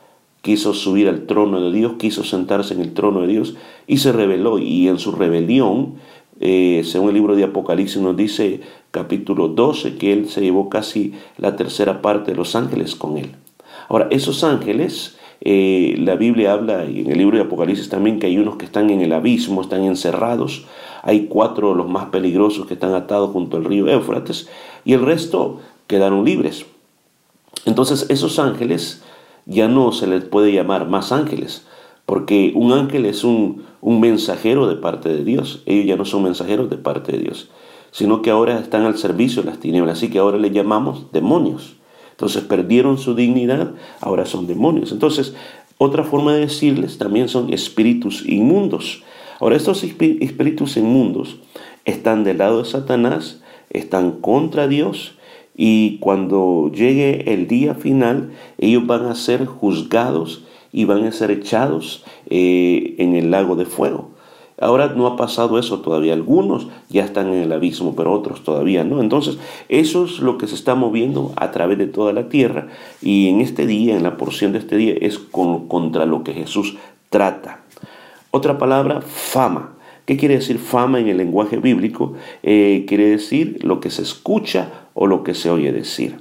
quiso 0.43 0.73
subir 0.73 1.07
al 1.07 1.25
trono 1.25 1.61
de 1.61 1.71
Dios, 1.71 1.93
quiso 1.97 2.25
sentarse 2.25 2.73
en 2.73 2.81
el 2.81 2.93
trono 2.93 3.21
de 3.21 3.27
Dios 3.27 3.55
y 3.87 3.97
se 3.97 4.11
rebeló. 4.11 4.59
Y 4.59 4.89
en 4.89 4.99
su 4.99 5.13
rebelión, 5.13 5.95
eh, 6.41 6.81
según 6.83 7.07
el 7.07 7.15
libro 7.15 7.37
de 7.37 7.45
Apocalipsis 7.45 8.01
nos 8.01 8.17
dice 8.17 8.59
capítulo 8.91 9.47
12, 9.47 9.95
que 9.95 10.11
él 10.11 10.27
se 10.27 10.41
llevó 10.41 10.67
casi 10.67 11.13
la 11.37 11.55
tercera 11.55 12.01
parte 12.01 12.31
de 12.31 12.37
los 12.37 12.57
ángeles 12.57 12.93
con 12.93 13.17
él. 13.17 13.31
Ahora, 13.87 14.09
esos 14.11 14.43
ángeles, 14.43 15.17
eh, 15.39 15.95
la 15.99 16.15
Biblia 16.15 16.51
habla, 16.51 16.87
y 16.87 16.99
en 16.99 17.11
el 17.11 17.19
libro 17.19 17.37
de 17.37 17.43
Apocalipsis 17.45 17.87
también, 17.87 18.19
que 18.19 18.27
hay 18.27 18.37
unos 18.37 18.57
que 18.57 18.65
están 18.65 18.89
en 18.89 18.99
el 18.99 19.13
abismo, 19.13 19.61
están 19.61 19.83
encerrados. 19.83 20.65
Hay 21.03 21.27
cuatro 21.27 21.69
de 21.69 21.75
los 21.75 21.89
más 21.89 22.07
peligrosos 22.07 22.67
que 22.67 22.73
están 22.73 22.93
atados 22.93 23.31
junto 23.31 23.55
al 23.55 23.63
río 23.63 23.87
Éufrates, 23.87 24.49
y 24.83 24.91
el 24.91 25.05
resto 25.05 25.61
quedaron 25.87 26.25
libres. 26.25 26.65
Entonces, 27.65 28.07
esos 28.09 28.39
ángeles 28.39 29.03
ya 29.45 29.67
no 29.67 29.91
se 29.91 30.07
les 30.07 30.23
puede 30.23 30.53
llamar 30.53 30.87
más 30.87 31.11
ángeles, 31.11 31.65
porque 32.05 32.51
un 32.55 32.71
ángel 32.71 33.05
es 33.05 33.23
un, 33.23 33.63
mensajero 33.81 34.67
de 34.67 34.75
parte 34.75 35.09
de 35.09 35.23
Dios. 35.23 35.61
Ellos 35.65 35.85
ya 35.85 35.95
no 35.95 36.05
son 36.05 36.23
mensajeros 36.23 36.69
de 36.69 36.77
parte 36.77 37.11
de 37.11 37.19
Dios, 37.19 37.49
sino 37.91 38.21
que 38.21 38.31
ahora 38.31 38.59
están 38.59 38.85
al 38.85 38.97
servicio 38.97 39.41
de 39.41 39.49
las 39.49 39.59
tinieblas, 39.59 39.97
así 39.97 40.09
que 40.09 40.19
ahora 40.19 40.37
le 40.37 40.51
llamamos 40.51 41.11
demonios. 41.11 41.75
Entonces 42.11 42.43
perdieron 42.43 42.97
su 42.97 43.15
dignidad, 43.15 43.71
ahora 43.99 44.25
son 44.25 44.47
demonios. 44.47 44.91
Entonces, 44.91 45.33
otra 45.77 46.03
forma 46.03 46.33
de 46.33 46.41
decirles 46.41 46.97
también 46.97 47.27
son 47.27 47.51
espíritus 47.51 48.25
inmundos. 48.25 49.03
Ahora, 49.39 49.57
estos 49.57 49.83
espíritus 49.83 50.77
inmundos 50.77 51.37
están 51.85 52.23
del 52.23 52.37
lado 52.37 52.59
de 52.59 52.69
Satanás, 52.69 53.41
están 53.69 54.11
contra 54.11 54.67
Dios 54.67 55.15
y 55.55 55.97
cuando 55.99 56.71
llegue 56.73 57.33
el 57.33 57.47
día 57.47 57.75
final, 57.75 58.31
ellos 58.57 58.87
van 58.87 59.05
a 59.05 59.15
ser 59.15 59.45
juzgados 59.45 60.43
y 60.71 60.85
van 60.85 61.05
a 61.05 61.11
ser 61.11 61.31
echados 61.31 62.03
eh, 62.29 62.95
en 62.97 63.15
el 63.15 63.31
lago 63.31 63.55
de 63.55 63.65
fuego. 63.65 64.09
Ahora 64.59 64.93
no 64.95 65.07
ha 65.07 65.17
pasado 65.17 65.59
eso 65.59 65.81
todavía. 65.81 66.13
Algunos 66.13 66.67
ya 66.89 67.03
están 67.03 67.27
en 67.27 67.41
el 67.41 67.51
abismo, 67.51 67.95
pero 67.95 68.13
otros 68.13 68.43
todavía 68.43 68.83
no. 68.83 69.01
Entonces, 69.01 69.37
eso 69.67 70.05
es 70.05 70.19
lo 70.19 70.37
que 70.37 70.47
se 70.47 70.55
está 70.55 70.75
moviendo 70.75 71.33
a 71.35 71.51
través 71.51 71.77
de 71.77 71.87
toda 71.87 72.13
la 72.13 72.29
tierra. 72.29 72.67
Y 73.01 73.29
en 73.29 73.41
este 73.41 73.67
día, 73.67 73.95
en 73.95 74.03
la 74.03 74.17
porción 74.17 74.51
de 74.53 74.59
este 74.59 74.77
día, 74.77 74.95
es 74.99 75.17
contra 75.19 76.05
lo 76.05 76.23
que 76.23 76.33
Jesús 76.33 76.77
trata. 77.09 77.61
Otra 78.31 78.57
palabra, 78.57 79.01
fama. 79.01 79.73
¿Qué 80.05 80.17
quiere 80.17 80.35
decir 80.35 80.59
fama 80.59 80.99
en 80.99 81.07
el 81.07 81.17
lenguaje 81.17 81.57
bíblico? 81.57 82.13
Eh, 82.41 82.85
quiere 82.87 83.09
decir 83.09 83.59
lo 83.63 83.79
que 83.79 83.89
se 83.89 84.01
escucha 84.01 84.82
o 84.93 85.07
lo 85.07 85.23
que 85.23 85.33
se 85.33 85.49
oye 85.49 85.71
decir. 85.71 86.17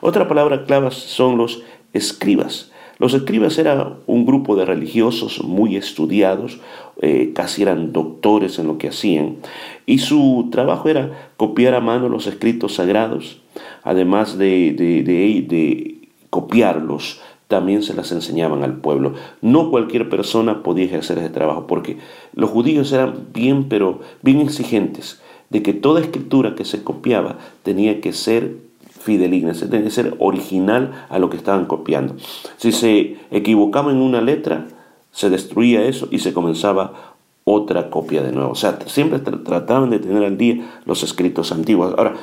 Otra 0.00 0.28
palabra 0.28 0.64
clave 0.64 0.90
son 0.90 1.38
los 1.38 1.62
escribas. 1.92 2.72
Los 2.98 3.14
escribas 3.14 3.58
eran 3.58 3.94
un 4.06 4.26
grupo 4.26 4.56
de 4.56 4.64
religiosos 4.64 5.42
muy 5.42 5.76
estudiados, 5.76 6.60
eh, 7.00 7.32
casi 7.34 7.62
eran 7.62 7.92
doctores 7.92 8.58
en 8.58 8.66
lo 8.66 8.78
que 8.78 8.88
hacían, 8.88 9.38
y 9.86 9.98
su 9.98 10.48
trabajo 10.52 10.88
era 10.88 11.32
copiar 11.36 11.74
a 11.74 11.80
mano 11.80 12.08
los 12.08 12.26
escritos 12.26 12.74
sagrados, 12.74 13.40
además 13.82 14.38
de, 14.38 14.72
de, 14.74 16.08
copiarlos, 16.30 17.20
también 17.48 17.82
se 17.82 17.94
las 17.94 18.12
enseñaban 18.12 18.62
al 18.62 18.76
pueblo. 18.76 19.14
No 19.40 19.70
cualquier 19.70 20.08
persona 20.08 20.62
podía 20.62 20.86
ejercer 20.86 21.18
ese 21.18 21.28
trabajo 21.28 21.66
porque 21.66 21.98
los 22.34 22.50
judíos 22.50 22.92
eran 22.92 23.26
bien, 23.32 23.68
pero 23.68 24.00
bien 24.22 24.40
exigentes 24.40 25.21
de 25.52 25.62
que 25.62 25.74
toda 25.74 26.00
escritura 26.00 26.54
que 26.54 26.64
se 26.64 26.82
copiaba 26.82 27.36
tenía 27.62 28.00
que 28.00 28.14
ser 28.14 28.56
fideligna, 29.00 29.52
tenía 29.52 29.84
que 29.84 29.90
ser 29.90 30.14
original 30.18 31.06
a 31.10 31.18
lo 31.18 31.28
que 31.28 31.36
estaban 31.36 31.66
copiando. 31.66 32.16
Si 32.56 32.72
se 32.72 33.18
equivocaban 33.30 33.96
en 33.96 34.02
una 34.02 34.22
letra, 34.22 34.66
se 35.12 35.28
destruía 35.28 35.84
eso 35.84 36.08
y 36.10 36.20
se 36.20 36.32
comenzaba 36.32 37.14
otra 37.44 37.90
copia 37.90 38.22
de 38.22 38.32
nuevo. 38.32 38.52
O 38.52 38.54
sea, 38.54 38.78
siempre 38.86 39.18
trataban 39.18 39.90
de 39.90 39.98
tener 39.98 40.24
al 40.24 40.38
día 40.38 40.80
los 40.86 41.02
escritos 41.02 41.52
antiguos. 41.52 41.94
Ahora, 41.98 42.14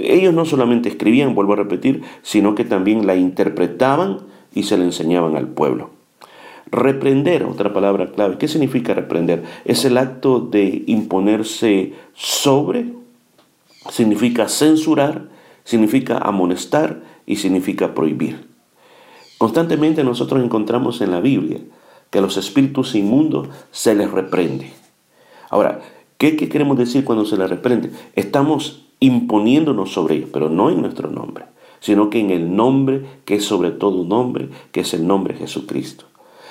ellos 0.00 0.34
no 0.34 0.44
solamente 0.44 0.88
escribían, 0.88 1.36
vuelvo 1.36 1.52
a 1.52 1.56
repetir, 1.56 2.02
sino 2.22 2.56
que 2.56 2.64
también 2.64 3.06
la 3.06 3.14
interpretaban 3.14 4.18
y 4.52 4.64
se 4.64 4.76
le 4.78 4.84
enseñaban 4.84 5.36
al 5.36 5.46
pueblo. 5.46 5.90
Reprender, 6.74 7.44
otra 7.44 7.72
palabra 7.72 8.10
clave. 8.10 8.36
¿Qué 8.36 8.48
significa 8.48 8.94
reprender? 8.94 9.44
Es 9.64 9.84
el 9.84 9.96
acto 9.96 10.40
de 10.40 10.82
imponerse 10.88 11.92
sobre, 12.14 12.92
significa 13.90 14.48
censurar, 14.48 15.28
significa 15.62 16.18
amonestar 16.18 17.00
y 17.26 17.36
significa 17.36 17.94
prohibir. 17.94 18.48
Constantemente 19.38 20.02
nosotros 20.02 20.42
encontramos 20.42 21.00
en 21.00 21.12
la 21.12 21.20
Biblia 21.20 21.60
que 22.10 22.18
a 22.18 22.22
los 22.22 22.36
espíritus 22.36 22.96
inmundos 22.96 23.50
se 23.70 23.94
les 23.94 24.10
reprende. 24.10 24.72
Ahora, 25.50 25.80
¿qué, 26.18 26.34
¿qué, 26.34 26.48
queremos 26.48 26.76
decir 26.76 27.04
cuando 27.04 27.24
se 27.24 27.36
les 27.36 27.48
reprende? 27.48 27.92
Estamos 28.16 28.84
imponiéndonos 28.98 29.92
sobre 29.92 30.16
ellos, 30.16 30.30
pero 30.32 30.48
no 30.48 30.70
en 30.70 30.80
nuestro 30.80 31.08
nombre 31.08 31.44
sino 31.78 32.08
que 32.08 32.18
en 32.18 32.30
el 32.30 32.56
nombre 32.56 33.04
que 33.26 33.34
es 33.34 33.44
sobre 33.44 33.70
todo 33.70 34.04
nombre, 34.04 34.48
que 34.72 34.80
es 34.80 34.94
el 34.94 35.06
nombre 35.06 35.34
de 35.34 35.40
Jesucristo. 35.40 36.06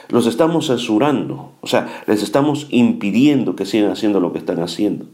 Los 0.10 0.28
estamos 0.28 0.68
censurando, 0.68 1.52
o 1.62 1.68
sea, 1.68 2.04
les 2.08 2.24
estamos 2.24 2.68
impidiendo 2.70 3.56
que 3.56 3.66
sigan 3.66 3.92
haciendo 3.92 4.20
lo 4.20 4.34
que 4.34 4.40
están 4.40 4.62
haciendo. 4.62 5.06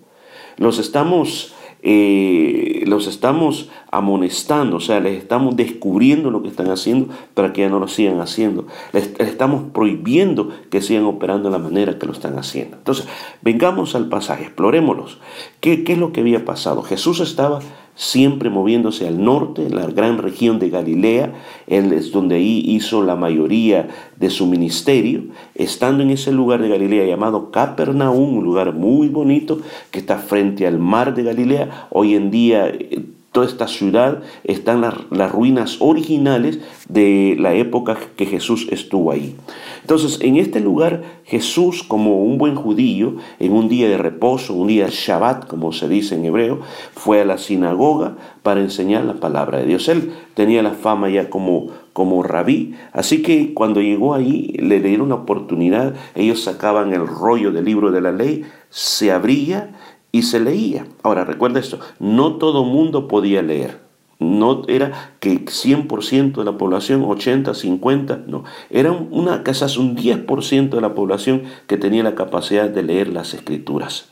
Los 0.58 0.80
estamos 0.80 1.54
eh, 1.82 2.84
los 2.88 3.08
estamos 3.08 3.70
amonestando, 3.92 4.78
o 4.78 4.80
sea, 4.80 5.00
les 5.00 5.18
estamos 5.18 5.56
descubriendo 5.56 6.30
lo 6.30 6.42
que 6.42 6.50
están 6.50 6.70
haciendo 6.70 7.08
para 7.34 7.54
que 7.54 7.62
ya 7.62 7.70
no 7.70 7.80
lo 7.80 7.88
sigan 7.88 8.22
haciendo. 8.22 8.68
Les, 8.94 9.20
estamos 9.20 9.64
prohibiendo 9.74 10.50
que 10.70 10.82
sigan 10.82 11.06
operando 11.06 11.50
de 11.50 11.58
la 11.58 11.64
manera 11.64 11.98
que 11.98 12.06
lo 12.06 12.14
están 12.14 12.38
haciendo. 12.38 12.78
Entonces, 12.78 13.08
vengamos 13.42 13.96
al 13.96 14.08
pasaje, 14.10 14.44
explorémoslos. 14.44 15.20
¿Qué, 15.60 15.84
qué 15.84 15.94
es 15.94 16.00
lo 16.00 16.12
que 16.12 16.22
había 16.22 16.46
pasado? 16.46 16.84
Jesús 16.84 17.20
estaba 17.20 17.62
siempre 18.00 18.50
moviéndose 18.50 19.06
al 19.08 19.22
norte, 19.22 19.70
la 19.70 19.86
gran 19.88 20.20
región 20.20 20.58
de 20.58 20.70
Galilea, 20.70 21.34
él 21.68 21.92
es 21.92 22.14
donde 22.14 22.36
ahí 22.36 22.64
hizo 22.66 23.04
la 23.04 23.18
mayoría 23.18 23.90
de 24.16 24.30
su 24.30 24.46
ministerio, 24.46 25.24
estando 25.54 26.02
en 26.02 26.12
ese 26.12 26.32
lugar 26.32 26.62
de 26.62 26.70
Galilea 26.70 27.06
llamado 27.06 27.52
Capernaum, 27.52 28.38
un 28.38 28.46
lugar 28.46 28.74
muy 28.74 29.10
bonito 29.10 29.60
que 29.92 30.00
está 30.00 30.18
frente 30.18 30.66
al 30.66 30.80
mar 30.80 31.14
de 31.14 31.24
Galilea, 31.24 31.90
hoy 31.90 32.16
en 32.16 32.32
día 32.32 32.70
eh, 32.70 33.04
toda 33.40 33.50
esta 33.50 33.70
ciudad 33.70 34.22
están 34.44 34.82
las, 34.82 35.32
ruinas 35.32 35.78
originales 35.80 36.60
de 36.90 37.38
la 37.40 37.54
época 37.54 37.98
que 38.18 38.26
Jesús 38.26 38.68
estuvo 38.70 39.14
ahí. 39.14 39.38
Entonces, 39.80 40.20
en 40.22 40.36
este 40.36 40.60
lugar, 40.60 41.04
Jesús, 41.24 41.84
como 41.84 42.22
un 42.22 42.38
buen 42.38 42.56
judío, 42.56 43.16
en 43.40 43.54
un 43.54 43.70
día 43.70 43.88
de 43.88 43.98
reposo, 43.98 44.54
un 44.54 44.68
día 44.68 44.88
Shabbat, 44.90 45.48
como 45.48 45.72
se 45.72 45.88
dice 45.88 46.16
en 46.16 46.26
hebreo, 46.26 46.60
fue 46.94 47.22
a 47.22 47.26
la 47.26 47.38
sinagoga 47.38 48.18
para 48.44 48.60
enseñar 48.60 49.06
la 49.06 49.14
palabra 49.14 49.60
de 49.60 49.68
Dios. 49.68 49.88
Él 49.88 50.12
tenía 50.34 50.62
la 50.62 50.72
fama 50.72 51.10
ya 51.10 51.30
como, 51.30 51.68
como 51.94 52.22
rabí, 52.22 52.76
así 52.92 53.22
que 53.22 53.54
cuando 53.54 53.80
llegó 53.80 54.16
ahí, 54.16 54.54
le 54.60 54.82
dieron 54.82 55.10
la 55.10 55.16
oportunidad, 55.16 55.96
ellos 56.14 56.44
sacaban 56.44 56.92
el 56.94 57.08
rollo 57.08 57.54
del 57.54 57.64
libro 57.64 57.92
de 57.92 58.02
la 58.02 58.12
ley, 58.12 58.44
se 58.70 59.14
abría, 59.14 59.72
y 60.12 60.24
se 60.24 60.40
leía. 60.40 60.86
Ahora, 61.04 61.26
recuerda 61.26 61.60
esto, 61.60 61.80
no 62.00 62.36
todo 62.36 62.64
mundo 62.64 63.08
podía 63.08 63.42
leer. 63.42 63.80
No 64.20 64.64
era 64.68 65.14
que 65.22 65.46
100% 65.46 66.36
de 66.36 66.44
la 66.44 66.58
población, 66.58 67.06
80, 67.08 67.54
50, 67.54 68.24
no. 68.28 68.44
Era 68.70 68.92
una, 68.92 69.44
quizás 69.44 69.78
un 69.78 69.96
10% 69.96 70.70
de 70.70 70.82
la 70.82 70.94
población 70.94 71.44
que 71.68 71.78
tenía 71.78 72.04
la 72.04 72.16
capacidad 72.16 72.70
de 72.70 72.84
leer 72.84 73.08
las 73.08 73.34
escrituras. 73.34 74.10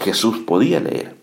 Jesús 0.00 0.38
podía 0.46 0.80
leer. 0.80 1.16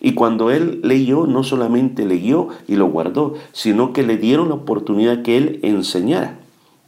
Y 0.00 0.14
cuando 0.14 0.50
él 0.50 0.80
leyó, 0.82 1.26
no 1.26 1.44
solamente 1.44 2.04
leyó 2.04 2.48
y 2.66 2.74
lo 2.74 2.86
guardó, 2.86 3.34
sino 3.52 3.92
que 3.92 4.02
le 4.02 4.16
dieron 4.16 4.48
la 4.48 4.56
oportunidad 4.56 5.22
que 5.22 5.36
él 5.36 5.60
enseñara. 5.62 6.38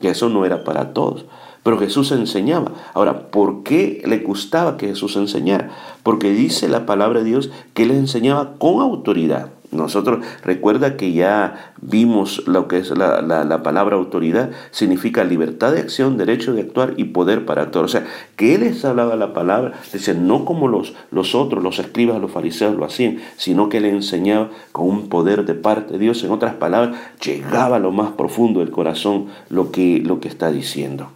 Y 0.01 0.09
eso 0.09 0.29
no 0.29 0.45
era 0.45 0.65
para 0.65 0.93
todos. 0.93 1.27
Pero 1.63 1.79
Jesús 1.79 2.13
enseñaba. 2.13 2.73
Ahora, 2.95 3.31
¿por 3.31 3.63
qué 3.63 4.03
le 4.07 4.19
gustaba 4.19 4.77
que 4.77 4.89
Jesús 4.89 5.17
enseñara? 5.17 5.71
Porque 6.03 6.33
dice 6.33 6.69
la 6.69 6.87
palabra 6.87 7.21
de 7.21 7.27
Dios 7.27 7.51
que 7.75 7.85
él 7.85 7.91
enseñaba 7.91 8.55
con 8.59 8.81
autoridad. 8.81 9.51
Nosotros 9.71 10.25
recuerda 10.45 10.97
que 10.97 11.13
ya 11.13 11.75
vimos 11.83 12.43
lo 12.47 12.69
que 12.69 12.79
es 12.79 12.91
la, 12.91 13.63
palabra 13.63 13.97
autoridad, 13.97 14.51
significa 14.71 15.25
libertad 15.25 15.73
de 15.73 15.81
acción, 15.81 16.17
derecho 16.17 16.55
de 16.55 16.63
actuar 16.63 16.95
y 16.97 17.05
poder 17.05 17.45
para 17.45 17.63
actuar. 17.63 17.85
O 17.85 17.89
sea, 17.89 18.07
que 18.37 18.55
él 18.55 18.63
les 18.63 18.83
hablaba 18.87 19.15
la 19.15 19.35
palabra, 19.35 19.75
dice, 19.93 20.15
no 20.15 20.47
como 20.47 20.69
los, 20.69 20.95
los 21.11 21.35
otros, 21.35 21.63
los 21.63 21.79
escribas, 21.79 22.19
los 22.19 22.31
fariseos 22.31 22.77
lo 22.77 22.87
hacían, 22.87 23.19
sino 23.37 23.69
que 23.69 23.81
le 23.81 23.91
enseñaba 23.91 24.49
con 24.73 24.89
un 24.89 25.09
poder 25.11 25.45
de 25.45 25.55
parte 25.55 25.93
de 25.93 25.99
Dios. 25.99 26.25
En 26.25 26.31
otras 26.31 26.55
palabras, 26.55 26.97
llegaba 27.23 27.77
a 27.77 27.81
lo 27.81 27.93
más 27.93 28.13
profundo 28.13 28.61
del 28.61 28.71
corazón 28.71 29.27
lo 29.51 29.71
que, 29.71 30.01
lo 30.03 30.19
que 30.19 30.29
está 30.29 30.51
diciendo. 30.51 31.11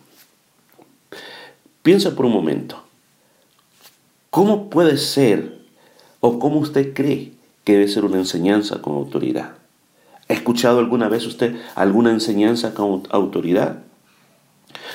Piensa 1.82 2.14
por 2.14 2.26
un 2.26 2.32
momento, 2.32 2.80
¿cómo 4.30 4.70
puede 4.70 4.96
ser 4.98 5.58
o 6.20 6.38
cómo 6.38 6.60
usted 6.60 6.94
cree 6.94 7.32
que 7.64 7.72
debe 7.72 7.88
ser 7.88 8.04
una 8.04 8.18
enseñanza 8.18 8.80
con 8.80 8.94
autoridad? 8.94 9.54
¿Ha 10.28 10.32
escuchado 10.32 10.78
alguna 10.78 11.08
vez 11.08 11.26
usted 11.26 11.56
alguna 11.74 12.12
enseñanza 12.12 12.72
con 12.72 13.02
autoridad? 13.10 13.80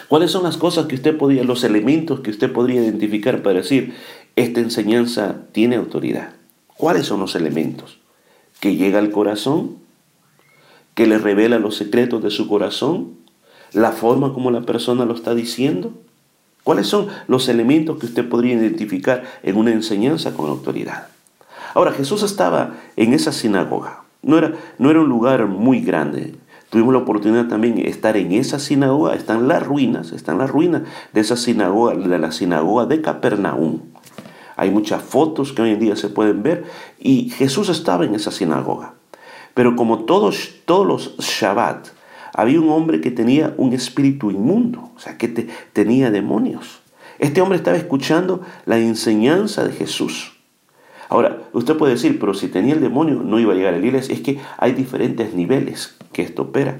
¿Cuáles 0.07 0.31
son 0.31 0.43
las 0.43 0.55
cosas 0.55 0.85
que 0.85 0.95
usted 0.95 1.17
podría, 1.17 1.43
los 1.43 1.65
elementos 1.65 2.21
que 2.21 2.31
usted 2.31 2.53
podría 2.53 2.81
identificar 2.81 3.43
para 3.43 3.59
decir, 3.59 3.93
esta 4.37 4.61
enseñanza 4.61 5.41
tiene 5.51 5.75
autoridad? 5.75 6.35
¿Cuáles 6.77 7.05
son 7.05 7.19
los 7.19 7.35
elementos? 7.35 7.97
¿Que 8.61 8.77
llega 8.77 8.99
al 8.99 9.11
corazón? 9.11 9.75
¿Que 10.95 11.05
le 11.05 11.17
revela 11.17 11.59
los 11.59 11.75
secretos 11.75 12.23
de 12.23 12.31
su 12.31 12.47
corazón? 12.47 13.15
¿La 13.73 13.91
forma 13.91 14.33
como 14.33 14.51
la 14.51 14.61
persona 14.61 15.03
lo 15.03 15.15
está 15.15 15.35
diciendo? 15.35 16.06
¿Cuáles 16.67 16.87
son 16.87 17.07
los 17.29 17.47
elementos 17.47 17.97
que 17.97 18.07
usted 18.07 18.27
podría 18.27 18.55
identificar 18.55 19.23
en 19.41 19.55
una 19.55 19.71
enseñanza 19.71 20.33
con 20.33 20.49
autoridad? 20.49 21.07
Ahora, 21.73 21.93
Jesús 21.93 22.23
estaba 22.23 22.73
en 22.97 23.13
esa 23.13 23.31
sinagoga. 23.31 24.03
No 24.21 24.37
era, 24.37 24.51
no 24.77 24.91
era 24.91 24.99
un 24.99 25.07
lugar 25.07 25.47
muy 25.47 25.79
grande. 25.79 26.35
Tuvimos 26.69 26.91
la 26.91 26.99
oportunidad 26.99 27.47
también 27.47 27.77
de 27.77 27.87
estar 27.87 28.17
en 28.17 28.33
esa 28.33 28.59
sinagoga. 28.59 29.15
Están 29.15 29.47
las 29.47 29.65
ruinas, 29.65 30.11
están 30.11 30.39
las 30.39 30.49
ruinas 30.49 30.81
de 31.13 31.21
esa 31.21 31.37
sinagoga, 31.37 31.95
de 31.95 32.19
la 32.19 32.33
sinagoga 32.33 32.85
de 32.85 33.01
Capernaum. 33.01 33.83
Hay 34.57 34.69
muchas 34.69 35.01
fotos 35.01 35.53
que 35.53 35.61
hoy 35.61 35.69
en 35.69 35.79
día 35.79 35.95
se 35.95 36.09
pueden 36.09 36.43
ver 36.43 36.65
y 36.99 37.29
Jesús 37.29 37.69
estaba 37.69 38.03
en 38.03 38.13
esa 38.13 38.31
sinagoga. 38.31 38.95
Pero 39.53 39.77
como 39.77 39.99
todos, 39.99 40.55
todos 40.65 40.85
los 40.85 41.17
Shabbat, 41.19 41.96
había 42.37 42.61
un 42.61 42.69
hombre 42.69 43.01
que 43.01 43.09
tenía 43.09 43.55
un 43.57 43.73
espíritu 43.73 44.29
inmundo, 44.29 44.91
o 44.95 44.99
sea, 44.99 45.17
que 45.17 45.27
tenía 45.73 46.11
demonios. 46.11 46.81
Este 47.17 47.41
hombre 47.41 47.57
estaba 47.57 47.77
escuchando 47.77 48.41
la 48.67 48.77
enseñanza 48.77 49.65
de 49.65 49.73
Jesús. 49.73 50.37
Ahora, 51.09 51.41
usted 51.53 51.75
puede 51.75 51.93
decir, 51.93 52.19
pero 52.19 52.35
si 52.35 52.47
tenía 52.47 52.75
el 52.75 52.81
demonio 52.81 53.23
no 53.23 53.39
iba 53.39 53.53
a 53.53 53.55
llegar 53.55 53.73
a 53.73 53.79
la 53.79 53.85
iglesia. 53.85 54.13
Es 54.13 54.21
que 54.21 54.39
hay 54.59 54.73
diferentes 54.73 55.33
niveles 55.33 55.97
que 56.13 56.21
esto 56.21 56.43
opera. 56.43 56.79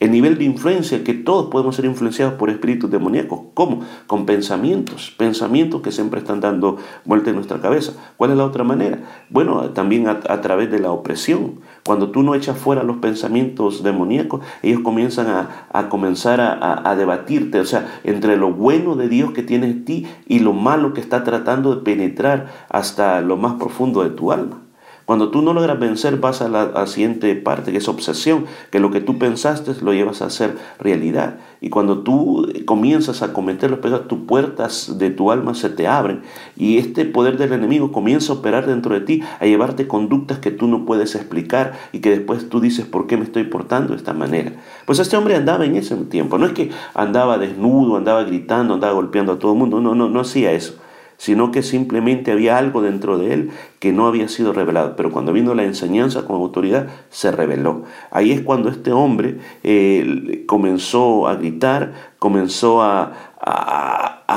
El 0.00 0.12
nivel 0.12 0.38
de 0.38 0.44
influencia, 0.44 1.02
que 1.02 1.12
todos 1.12 1.50
podemos 1.50 1.74
ser 1.74 1.84
influenciados 1.84 2.34
por 2.34 2.50
espíritus 2.50 2.88
demoníacos. 2.88 3.40
¿Cómo? 3.54 3.80
Con 4.06 4.26
pensamientos, 4.26 5.12
pensamientos 5.16 5.82
que 5.82 5.90
siempre 5.90 6.20
están 6.20 6.40
dando 6.40 6.76
vuelta 7.04 7.30
en 7.30 7.36
nuestra 7.36 7.60
cabeza. 7.60 7.94
¿Cuál 8.16 8.30
es 8.30 8.36
la 8.36 8.44
otra 8.44 8.62
manera? 8.62 9.00
Bueno, 9.28 9.70
también 9.70 10.06
a, 10.06 10.40
través 10.40 10.70
de 10.70 10.78
la 10.78 10.92
opresión. 10.92 11.60
Cuando 11.84 12.10
tú 12.10 12.22
no 12.22 12.36
echas 12.36 12.56
fuera 12.56 12.84
los 12.84 12.98
pensamientos 12.98 13.82
demoníacos, 13.82 14.40
ellos 14.62 14.82
comienzan 14.84 15.26
a, 15.72 15.88
comenzar 15.88 16.40
a, 16.40 16.94
debatirte, 16.94 17.58
o 17.58 17.64
sea, 17.64 18.00
entre 18.04 18.36
lo 18.36 18.52
bueno 18.52 18.94
de 18.94 19.08
Dios 19.08 19.32
que 19.32 19.42
tiene 19.42 19.66
en 19.66 19.84
ti 19.84 20.06
y 20.28 20.38
lo 20.38 20.52
malo 20.52 20.94
que 20.94 21.00
está 21.00 21.24
tratando 21.24 21.74
de 21.74 21.82
penetrar 21.82 22.46
hasta 22.68 23.20
lo 23.20 23.36
más 23.36 23.54
profundo 23.54 24.04
de 24.04 24.10
tu 24.10 24.30
alma. 24.30 24.67
Cuando 25.08 25.30
tú 25.30 25.40
no 25.40 25.54
logras 25.54 25.80
vencer, 25.80 26.18
vas 26.18 26.42
a 26.42 26.50
la, 26.50 26.86
siguiente 26.86 27.34
parte, 27.34 27.72
que 27.72 27.78
es 27.78 27.88
obsesión, 27.88 28.44
que 28.70 28.78
lo 28.78 28.90
que 28.90 29.00
tú 29.00 29.16
pensaste 29.16 29.72
lo 29.80 29.94
llevas 29.94 30.20
a 30.20 30.26
hacer 30.26 30.58
realidad. 30.78 31.38
Y 31.62 31.70
cuando 31.70 32.00
tú 32.00 32.46
comienzas 32.66 33.22
a 33.22 33.32
cometer 33.32 33.70
los 33.70 33.78
pecados, 33.78 34.06
tus 34.06 34.18
puertas 34.26 34.98
de 34.98 35.08
tu 35.08 35.30
alma 35.30 35.54
se 35.54 35.70
te 35.70 35.86
abren 35.86 36.20
y 36.58 36.76
este 36.76 37.06
poder 37.06 37.38
del 37.38 37.54
enemigo 37.54 37.90
comienza 37.90 38.34
a 38.34 38.36
operar 38.36 38.66
dentro 38.66 38.92
de 38.92 39.00
ti, 39.00 39.22
a 39.40 39.46
llevarte 39.46 39.88
conductas 39.88 40.40
que 40.40 40.50
tú 40.50 40.68
no 40.68 40.84
puedes 40.84 41.14
explicar 41.14 41.72
y 41.92 42.00
que 42.00 42.10
después 42.10 42.50
tú 42.50 42.60
dices, 42.60 42.84
¿por 42.84 43.06
qué 43.06 43.16
me 43.16 43.24
estoy 43.24 43.44
portando 43.44 43.94
de 43.94 43.96
esta 43.96 44.12
manera? 44.12 44.52
Pues 44.84 44.98
este 44.98 45.16
hombre 45.16 45.36
andaba 45.36 45.64
en 45.64 45.76
ese 45.76 45.96
tiempo, 45.96 46.36
no 46.36 46.44
es 46.44 46.52
que 46.52 46.70
andaba 46.92 47.38
desnudo, 47.38 47.96
andaba 47.96 48.24
gritando, 48.24 48.74
andaba 48.74 48.92
golpeando 48.92 49.32
a 49.32 49.38
todo 49.38 49.52
el 49.52 49.58
mundo, 49.58 49.80
no, 49.80 49.94
no, 49.94 50.10
no 50.10 50.20
hacía 50.20 50.52
eso 50.52 50.74
sino 51.18 51.50
que 51.50 51.62
simplemente 51.62 52.32
había 52.32 52.56
algo 52.56 52.80
dentro 52.80 53.18
de 53.18 53.34
él 53.34 53.50
que 53.80 53.92
no 53.92 54.06
había 54.06 54.28
sido 54.28 54.54
revelado. 54.54 54.96
Pero 54.96 55.10
cuando 55.10 55.32
vino 55.32 55.54
la 55.54 55.64
enseñanza 55.64 56.24
con 56.24 56.36
autoridad, 56.36 56.88
se 57.10 57.30
reveló. 57.30 57.82
Ahí 58.10 58.32
es 58.32 58.40
cuando 58.40 58.70
este 58.70 58.92
hombre 58.92 59.38
eh, 59.64 60.44
comenzó 60.46 61.28
a 61.28 61.34
gritar, 61.34 61.92
comenzó 62.18 62.82
a, 62.82 63.12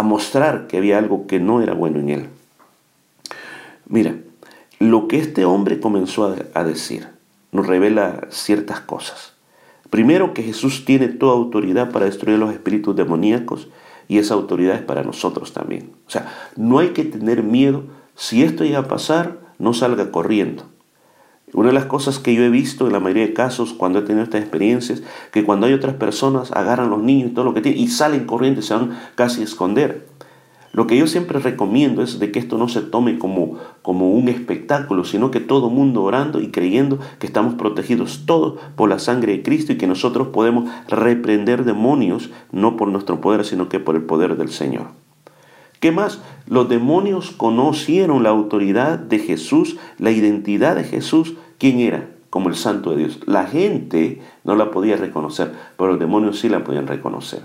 mostrar 0.04 0.66
que 0.68 0.78
había 0.78 0.98
algo 0.98 1.28
que 1.28 1.40
no 1.40 1.62
era 1.62 1.74
bueno 1.74 2.00
en 2.00 2.10
él. 2.10 2.30
Mira, 3.88 4.16
lo 4.80 5.08
que 5.08 5.20
este 5.20 5.46
hombre 5.46 5.80
comenzó 5.80 6.36
a 6.56 6.64
decir 6.64 7.08
nos 7.52 7.68
revela 7.68 8.28
ciertas 8.30 8.80
cosas. 8.80 9.34
Primero 9.90 10.34
que 10.34 10.44
Jesús 10.44 10.86
tiene 10.86 11.10
toda 11.10 11.34
autoridad 11.34 11.92
para 11.92 12.06
destruir 12.06 12.40
los 12.40 12.54
espíritus 12.54 12.96
demoníacos 12.96 13.68
y 14.12 14.18
esa 14.18 14.34
autoridad 14.34 14.76
es 14.76 14.82
para 14.82 15.04
nosotros 15.04 15.54
también. 15.54 15.94
O 16.06 16.10
sea, 16.10 16.28
no 16.58 16.80
hay 16.80 16.90
que 16.90 17.06
tener 17.06 17.44
miedo. 17.44 17.86
Si 18.14 18.44
esto 18.44 18.66
llega 18.66 18.80
a 18.80 18.88
pasar, 18.90 19.40
no 19.58 19.74
salga 19.74 20.12
corriendo. 20.12 20.66
Una 21.54 21.70
de 21.70 21.74
las 21.74 21.86
cosas 21.86 22.20
que 22.20 22.36
yo 22.36 22.44
he 22.44 22.50
visto 22.50 22.88
en 22.88 22.92
la 22.92 23.00
mayoría 23.00 23.28
de 23.28 23.34
casos 23.34 23.72
cuando 23.72 24.00
he 24.00 24.02
tenido 24.02 24.26
estas 24.26 24.42
experiencias, 24.42 25.02
que 25.32 25.46
cuando 25.46 25.66
hay 25.66 25.72
otras 25.72 25.96
personas 25.96 26.52
agarran 26.52 26.88
a 26.88 26.90
los 26.90 27.02
niños 27.02 27.32
y 27.32 27.34
todo 27.34 27.46
lo 27.46 27.54
que 27.54 27.62
tienen 27.62 27.80
y 27.80 27.88
salen 27.88 28.26
corriendo 28.26 28.60
y 28.60 28.64
se 28.64 28.74
van 28.74 29.00
casi 29.16 29.40
a 29.40 29.46
esconder. 29.46 30.10
Lo 30.74 30.88
que 30.88 30.98
yo 30.98 31.06
siempre 31.06 31.40
recomiendo 31.40 32.02
es 32.02 32.20
de 32.20 32.32
que 32.32 32.40
esto 32.40 32.58
no 32.58 32.70
se 32.70 32.82
tome 32.82 33.20
como, 33.20 33.58
como 33.82 34.12
un 34.12 34.30
espectáculo, 34.30 35.04
sino 35.04 35.30
que 35.30 35.42
todo 35.42 35.70
mundo 35.70 36.02
orando 36.04 36.40
y 36.40 36.48
creyendo 36.48 36.98
que 37.20 37.28
estamos 37.28 37.56
protegidos 37.56 38.24
todos 38.26 38.60
por 38.76 38.90
la 38.90 39.00
sangre 39.00 39.34
de 39.34 39.44
Cristo 39.44 39.74
y 39.74 39.78
que 39.78 39.88
nosotros 39.88 40.30
podemos 40.30 40.70
reprender 40.88 41.66
demonios 41.66 42.30
no 42.52 42.78
por 42.78 42.88
nuestro 42.88 43.20
poder, 43.20 43.46
sino 43.46 43.68
que 43.68 43.82
por 43.82 43.96
el 43.96 44.04
poder 44.04 44.38
del 44.38 44.50
Señor. 44.50 44.88
¿Qué 45.82 45.92
más? 45.92 46.22
Los 46.48 46.70
demonios 46.70 47.32
conocieron 47.32 48.24
la 48.24 48.30
autoridad 48.30 48.98
de 49.00 49.20
Jesús, 49.20 49.78
la 49.98 50.12
identidad 50.12 50.76
de 50.76 50.84
Jesús, 50.84 51.34
quién 51.58 51.80
era, 51.80 52.08
como 52.30 52.48
el 52.48 52.56
santo 52.56 52.92
de 52.92 52.98
Dios. 52.98 53.20
La 53.26 53.46
gente 53.46 54.22
no 54.46 54.56
la 54.56 54.72
podía 54.72 54.96
reconocer, 54.96 55.52
pero 55.78 55.92
los 55.92 56.00
demonios 56.00 56.40
sí 56.40 56.50
la 56.50 56.64
podían 56.64 56.88
reconocer. 56.88 57.42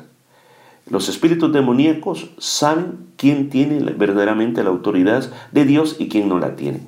Los 0.89 1.09
espíritus 1.09 1.53
demoníacos 1.53 2.31
saben 2.39 3.09
quién 3.17 3.51
tiene 3.51 3.81
verdaderamente 3.93 4.63
la 4.63 4.71
autoridad 4.71 5.29
de 5.51 5.65
Dios 5.65 5.97
y 5.99 6.09
quién 6.09 6.29
no 6.29 6.39
la 6.39 6.55
tiene. 6.55 6.87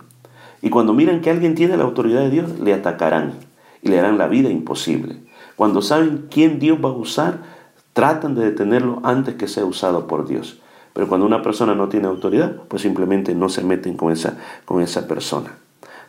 Y 0.63 0.71
cuando 0.71 0.95
miran 0.95 1.21
que 1.21 1.31
alguien 1.31 1.57
tiene 1.57 1.77
la 1.77 1.83
autoridad 1.83 2.21
de 2.21 2.31
Dios, 2.31 2.61
le 2.61 2.75
atacarán 2.75 3.35
y 3.83 3.89
le 3.89 3.99
harán 3.99 4.17
la 4.17 4.29
vida 4.29 4.51
imposible. 4.51 5.17
Cuando 5.57 5.83
saben 5.83 6.27
quién 6.31 6.61
Dios 6.61 6.79
va 6.83 6.91
a 6.91 6.93
usar, 6.93 7.43
tratan 7.93 8.37
de 8.37 8.45
detenerlo 8.45 9.01
antes 9.03 9.35
que 9.35 9.49
sea 9.49 9.65
usado 9.65 10.07
por 10.07 10.29
Dios. 10.29 10.61
Pero 10.93 11.09
cuando 11.09 11.27
una 11.27 11.43
persona 11.43 11.75
no 11.75 11.89
tiene 11.89 12.07
autoridad, 12.07 12.55
pues 12.69 12.83
simplemente 12.83 13.35
no 13.35 13.49
se 13.49 13.65
meten 13.65 13.97
con 13.97 14.13
esa, 14.13 14.39
con 14.65 14.81
esa 14.81 15.09
persona. 15.09 15.57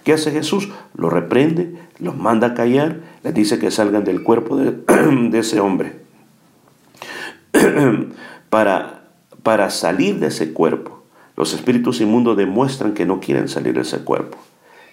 ¿Qué 0.04 0.14
hace 0.14 0.30
Jesús? 0.30 0.70
Lo 0.96 1.10
reprende, 1.10 1.76
los 1.98 2.16
manda 2.16 2.48
a 2.48 2.54
callar, 2.54 3.00
les 3.24 3.34
dice 3.34 3.58
que 3.58 3.72
salgan 3.72 4.04
del 4.04 4.22
cuerpo 4.22 4.58
de 4.58 4.78
ese 5.40 5.60
hombre. 5.60 6.09
para, 8.50 9.10
para 9.44 9.70
salir 9.70 10.20
de 10.20 10.28
ese 10.28 10.54
cuerpo. 10.54 11.04
Los 11.36 11.54
espíritus 11.54 12.02
inmundos 12.02 12.38
demuestran 12.38 12.94
que 12.94 13.06
no 13.06 13.20
quieren 13.20 13.48
salir 13.48 13.76
de 13.76 13.82
ese 13.82 14.00
cuerpo. 14.00 14.38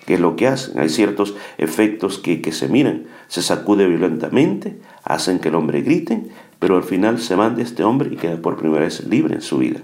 ¿Qué 0.07 0.15
es 0.15 0.21
lo 0.21 0.37
que 0.37 0.47
hacen? 0.47 0.79
Hay 0.79 0.89
ciertos 0.89 1.35
efectos 1.59 2.19
que, 2.19 2.41
que 2.41 2.53
se 2.53 2.69
miran. 2.69 3.07
Se 3.27 3.43
sacude 3.43 3.89
violentamente, 3.89 4.79
hacen 5.03 5.41
que 5.41 5.49
el 5.49 5.57
hombre 5.57 5.83
grite, 5.83 6.23
pero 6.61 6.77
al 6.77 6.85
final 6.85 7.19
se 7.19 7.35
van 7.35 7.57
de 7.57 7.63
este 7.63 7.83
hombre 7.83 8.11
y 8.13 8.17
queda 8.17 8.37
por 8.37 8.57
primera 8.57 8.85
vez 8.85 9.05
libre 9.09 9.35
en 9.35 9.43
su 9.43 9.59
vida. 9.59 9.81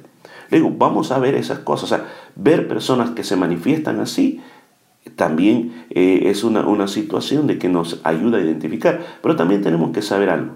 Le 0.51 0.59
digo, 0.59 0.71
vamos 0.71 1.11
a 1.11 1.18
ver 1.18 1.35
esas 1.35 1.61
cosas. 1.61 2.01
Ver 2.37 2.68
personas 2.68 3.11
que 3.11 3.25
se 3.25 3.35
manifiestan 3.35 3.99
así 3.99 4.40
también 5.16 5.87
eh, 5.90 6.23
es 6.27 6.45
una, 6.45 6.64
una 6.64 6.87
situación 6.87 7.49
de 7.49 7.59
que 7.59 7.68
nos 7.68 8.01
ayuda 8.05 8.38
a 8.38 8.42
identificar. 8.42 9.01
Pero 9.21 9.35
también 9.35 9.62
tenemos 9.62 9.90
que 9.90 10.03
saber 10.03 10.31
algo 10.31 10.53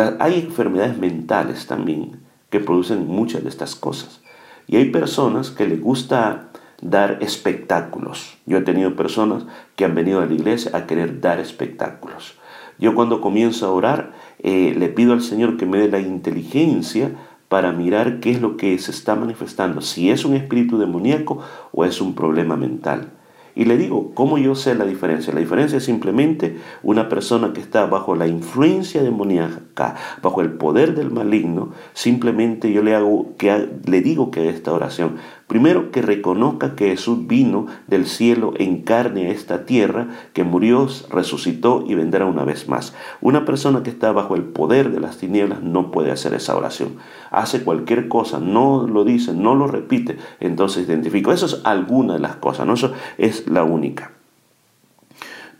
hay 0.00 0.40
enfermedades 0.40 0.98
mentales 0.98 1.66
también 1.66 2.20
que 2.50 2.60
producen 2.60 3.06
muchas 3.06 3.42
de 3.42 3.48
estas 3.48 3.74
cosas. 3.74 4.20
Y 4.66 4.76
hay 4.76 4.90
personas 4.90 5.50
que 5.50 5.66
les 5.66 5.80
gusta 5.80 6.48
dar 6.82 7.18
espectáculos. 7.20 8.36
Yo 8.46 8.58
he 8.58 8.62
tenido 8.62 8.96
personas 8.96 9.44
que 9.76 9.84
han 9.84 9.94
venido 9.94 10.20
a 10.20 10.26
la 10.26 10.34
iglesia 10.34 10.72
a 10.74 10.86
querer 10.86 11.20
dar 11.20 11.40
espectáculos. 11.40 12.38
Yo 12.78 12.94
cuando 12.94 13.20
comienzo 13.20 13.66
a 13.66 13.70
orar, 13.70 14.12
eh, 14.40 14.74
le 14.76 14.88
pido 14.88 15.12
al 15.12 15.22
Señor 15.22 15.56
que 15.56 15.66
me 15.66 15.78
dé 15.78 15.88
la 15.88 16.00
inteligencia 16.00 17.12
para 17.48 17.72
mirar 17.72 18.20
qué 18.20 18.32
es 18.32 18.40
lo 18.40 18.56
que 18.56 18.78
se 18.78 18.90
está 18.90 19.14
manifestando, 19.14 19.80
si 19.80 20.10
es 20.10 20.24
un 20.24 20.34
espíritu 20.34 20.78
demoníaco 20.78 21.40
o 21.72 21.84
es 21.84 22.00
un 22.00 22.14
problema 22.14 22.56
mental. 22.56 23.12
Y 23.56 23.64
le 23.64 23.78
digo, 23.78 24.12
¿cómo 24.12 24.36
yo 24.36 24.54
sé 24.54 24.74
la 24.74 24.84
diferencia? 24.84 25.32
La 25.32 25.40
diferencia 25.40 25.78
es 25.78 25.84
simplemente 25.84 26.58
una 26.82 27.08
persona 27.08 27.54
que 27.54 27.60
está 27.62 27.86
bajo 27.86 28.14
la 28.14 28.26
influencia 28.26 29.02
demoníaca, 29.02 29.96
bajo 30.20 30.42
el 30.42 30.52
poder 30.52 30.94
del 30.94 31.10
maligno, 31.10 31.72
simplemente 31.94 32.70
yo 32.70 32.82
le 32.82 32.94
hago 32.94 33.34
que 33.38 33.70
le 33.86 34.02
digo 34.02 34.30
que 34.30 34.50
esta 34.50 34.74
oración. 34.74 35.16
Primero 35.46 35.92
que 35.92 36.02
reconozca 36.02 36.74
que 36.74 36.88
Jesús 36.88 37.28
vino 37.28 37.66
del 37.86 38.06
cielo 38.06 38.52
en 38.58 38.82
carne 38.82 39.28
a 39.28 39.30
esta 39.30 39.64
tierra, 39.64 40.08
que 40.32 40.42
murió, 40.42 40.88
resucitó 41.08 41.84
y 41.86 41.94
vendrá 41.94 42.26
una 42.26 42.44
vez 42.44 42.68
más. 42.68 42.94
Una 43.20 43.44
persona 43.44 43.84
que 43.84 43.90
está 43.90 44.10
bajo 44.10 44.34
el 44.34 44.42
poder 44.42 44.90
de 44.90 44.98
las 44.98 45.18
tinieblas 45.18 45.62
no 45.62 45.92
puede 45.92 46.10
hacer 46.10 46.34
esa 46.34 46.56
oración. 46.56 46.96
Hace 47.30 47.62
cualquier 47.62 48.08
cosa, 48.08 48.40
no 48.40 48.88
lo 48.88 49.04
dice, 49.04 49.34
no 49.34 49.54
lo 49.54 49.68
repite, 49.68 50.18
entonces 50.40 50.88
identifico. 50.88 51.32
Eso 51.32 51.46
es 51.46 51.60
alguna 51.62 52.14
de 52.14 52.20
las 52.20 52.36
cosas, 52.36 52.66
no 52.66 52.74
eso 52.74 52.92
es 53.16 53.46
la 53.46 53.62
única. 53.62 54.10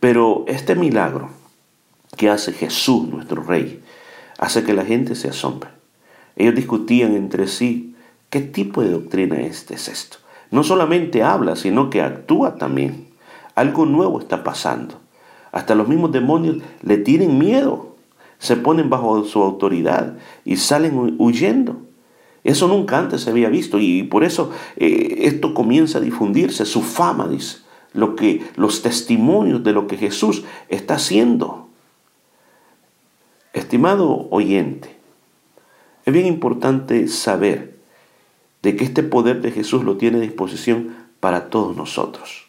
Pero 0.00 0.44
este 0.48 0.74
milagro 0.74 1.30
que 2.16 2.28
hace 2.28 2.52
Jesús, 2.52 3.08
nuestro 3.08 3.42
Rey, 3.42 3.82
hace 4.38 4.64
que 4.64 4.74
la 4.74 4.84
gente 4.84 5.14
se 5.14 5.28
asombre. 5.28 5.70
Ellos 6.34 6.56
discutían 6.56 7.14
entre 7.14 7.46
sí 7.46 7.95
¿Qué 8.30 8.40
tipo 8.40 8.82
de 8.82 8.90
doctrina 8.90 9.40
este 9.40 9.74
es 9.74 9.88
esto? 9.88 10.18
No 10.50 10.64
solamente 10.64 11.22
habla, 11.22 11.56
sino 11.56 11.90
que 11.90 12.02
actúa 12.02 12.56
también. 12.56 13.08
Algo 13.54 13.86
nuevo 13.86 14.20
está 14.20 14.42
pasando. 14.44 15.00
Hasta 15.52 15.74
los 15.74 15.88
mismos 15.88 16.12
demonios 16.12 16.58
le 16.82 16.98
tienen 16.98 17.38
miedo, 17.38 17.96
se 18.38 18.56
ponen 18.56 18.90
bajo 18.90 19.24
su 19.24 19.42
autoridad 19.42 20.18
y 20.44 20.56
salen 20.56 21.16
huyendo. 21.18 21.76
Eso 22.44 22.68
nunca 22.68 22.98
antes 22.98 23.22
se 23.22 23.30
había 23.30 23.48
visto 23.48 23.78
y 23.78 24.02
por 24.02 24.22
eso 24.22 24.50
eh, 24.76 25.20
esto 25.22 25.54
comienza 25.54 25.98
a 25.98 26.02
difundirse, 26.02 26.64
su 26.64 26.82
fama, 26.82 27.26
dice, 27.26 27.58
lo 27.92 28.14
que, 28.14 28.44
los 28.56 28.82
testimonios 28.82 29.64
de 29.64 29.72
lo 29.72 29.86
que 29.86 29.96
Jesús 29.96 30.44
está 30.68 30.94
haciendo. 30.94 31.68
Estimado 33.52 34.28
oyente, 34.30 34.96
es 36.04 36.12
bien 36.12 36.26
importante 36.26 37.08
saber 37.08 37.75
de 38.62 38.76
que 38.76 38.84
este 38.84 39.02
poder 39.02 39.40
de 39.40 39.52
Jesús 39.52 39.84
lo 39.84 39.96
tiene 39.96 40.18
a 40.18 40.22
disposición 40.22 40.96
para 41.20 41.50
todos 41.50 41.76
nosotros. 41.76 42.46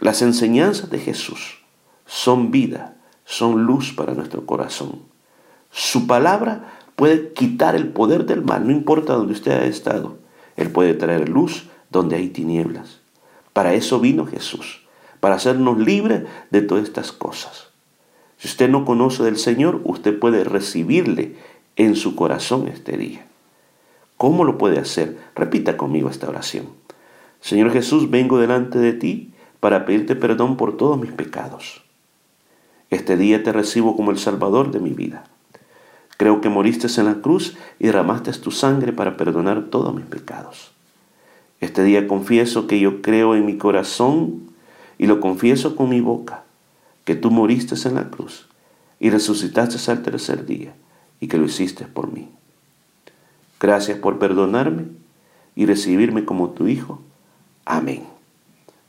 Las 0.00 0.22
enseñanzas 0.22 0.90
de 0.90 0.98
Jesús 0.98 1.58
son 2.06 2.50
vida, 2.50 2.96
son 3.24 3.64
luz 3.64 3.92
para 3.92 4.14
nuestro 4.14 4.44
corazón. 4.44 5.02
Su 5.70 6.06
palabra 6.06 6.78
puede 6.96 7.32
quitar 7.32 7.74
el 7.74 7.88
poder 7.88 8.26
del 8.26 8.42
mal, 8.42 8.66
no 8.66 8.72
importa 8.72 9.14
donde 9.14 9.32
usted 9.32 9.52
haya 9.52 9.66
estado. 9.66 10.18
Él 10.56 10.70
puede 10.70 10.94
traer 10.94 11.28
luz 11.28 11.68
donde 11.90 12.16
hay 12.16 12.28
tinieblas. 12.28 13.00
Para 13.52 13.74
eso 13.74 14.00
vino 14.00 14.26
Jesús, 14.26 14.82
para 15.20 15.36
hacernos 15.36 15.78
libres 15.78 16.24
de 16.50 16.60
todas 16.60 16.84
estas 16.84 17.12
cosas. 17.12 17.68
Si 18.36 18.48
usted 18.48 18.68
no 18.68 18.84
conoce 18.84 19.22
del 19.22 19.38
Señor, 19.38 19.80
usted 19.84 20.18
puede 20.18 20.44
recibirle 20.44 21.36
en 21.76 21.96
su 21.96 22.14
corazón 22.14 22.68
este 22.68 22.96
día. 22.96 23.26
¿Cómo 24.16 24.44
lo 24.44 24.58
puede 24.58 24.78
hacer? 24.78 25.18
Repita 25.34 25.76
conmigo 25.76 26.08
esta 26.08 26.28
oración. 26.28 26.68
Señor 27.40 27.72
Jesús, 27.72 28.10
vengo 28.10 28.38
delante 28.38 28.78
de 28.78 28.92
ti 28.92 29.32
para 29.60 29.84
pedirte 29.84 30.16
perdón 30.16 30.56
por 30.56 30.76
todos 30.76 30.98
mis 30.98 31.12
pecados. 31.12 31.84
Este 32.90 33.16
día 33.16 33.42
te 33.42 33.52
recibo 33.52 33.96
como 33.96 34.10
el 34.10 34.18
Salvador 34.18 34.70
de 34.70 34.78
mi 34.78 34.90
vida. 34.90 35.24
Creo 36.16 36.40
que 36.40 36.48
moriste 36.48 36.86
en 37.00 37.06
la 37.06 37.20
cruz 37.20 37.56
y 37.78 37.86
derramaste 37.86 38.32
tu 38.32 38.50
sangre 38.50 38.92
para 38.92 39.16
perdonar 39.16 39.64
todos 39.64 39.94
mis 39.94 40.04
pecados. 40.04 40.72
Este 41.60 41.82
día 41.82 42.06
confieso 42.06 42.66
que 42.66 42.78
yo 42.78 43.02
creo 43.02 43.34
en 43.34 43.46
mi 43.46 43.58
corazón 43.58 44.50
y 44.96 45.06
lo 45.06 45.20
confieso 45.20 45.76
con 45.76 45.88
mi 45.88 46.00
boca, 46.00 46.44
que 47.04 47.16
tú 47.16 47.30
moriste 47.30 47.74
en 47.88 47.96
la 47.96 48.10
cruz 48.10 48.46
y 49.00 49.10
resucitaste 49.10 49.90
al 49.90 50.02
tercer 50.02 50.46
día 50.46 50.74
y 51.20 51.28
que 51.28 51.36
lo 51.36 51.46
hiciste 51.46 51.84
por 51.86 52.12
mí. 52.12 52.28
Gracias 53.60 53.98
por 53.98 54.18
perdonarme 54.18 54.84
y 55.56 55.66
recibirme 55.66 56.24
como 56.24 56.50
tu 56.50 56.68
Hijo. 56.68 57.00
Amén. 57.64 58.02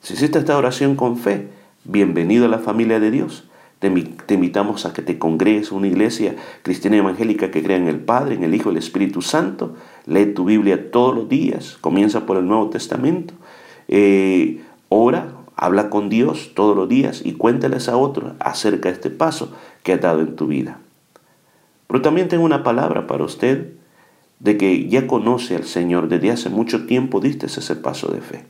Si 0.02 0.14
hiciste 0.14 0.40
esta 0.40 0.58
oración 0.58 0.96
con 0.96 1.18
fe, 1.18 1.50
bienvenido 1.84 2.46
a 2.46 2.50
la 2.50 2.60
familia 2.60 3.00
de 3.00 3.12
Dios. 3.12 3.46
Te, 3.80 3.88
invitamos 4.34 4.86
a 4.86 4.94
que 4.94 5.02
te 5.02 5.20
congregues 5.20 5.72
a 5.72 5.76
una 5.76 5.88
iglesia 5.88 6.36
cristiana 6.64 6.98
evangélica 6.98 7.52
que 7.52 7.62
crea 7.62 7.78
en 7.78 7.88
el 7.88 8.00
Padre, 8.00 8.36
en 8.36 8.44
el 8.44 8.56
Hijo 8.56 8.70
y 8.70 8.74
el 8.74 8.78
Espíritu 8.78 9.22
Santo. 9.22 9.76
Lee 10.06 10.28
tu 10.28 10.46
Biblia 10.46 10.92
todos 10.92 11.16
los 11.16 11.30
días. 11.30 11.78
Comienza 11.82 12.26
por 12.26 12.38
el 12.38 12.48
Nuevo 12.48 12.70
Testamento. 12.70 13.34
Eh, 13.88 14.62
ora, 14.90 15.34
habla 15.56 15.90
con 15.90 16.10
Dios 16.10 16.52
todos 16.56 16.76
los 16.76 16.90
días 16.90 17.22
y 17.24 17.34
cuéntales 17.34 17.90
a 17.90 17.98
otros 17.98 18.34
acerca 18.40 18.90
de 18.90 18.96
este 18.96 19.10
paso 19.10 19.54
que 19.84 19.94
ha 19.94 19.98
dado 19.98 20.22
en 20.22 20.36
tu 20.36 20.48
vida. 20.48 20.80
Pero 21.88 22.02
también 22.02 22.28
tengo 22.28 22.44
una 22.44 22.64
palabra 22.64 23.08
para 23.08 23.24
usted 23.24 23.74
de 24.40 24.58
que 24.58 24.88
ya 24.90 25.08
conoce 25.08 25.56
al 25.56 25.66
Señor 25.66 26.08
desde 26.08 26.32
hace 26.32 26.50
mucho 26.50 26.86
tiempo, 26.86 27.20
diste 27.20 27.46
ese 27.48 27.76
paso 27.76 28.10
de 28.10 28.22
fe. 28.22 28.46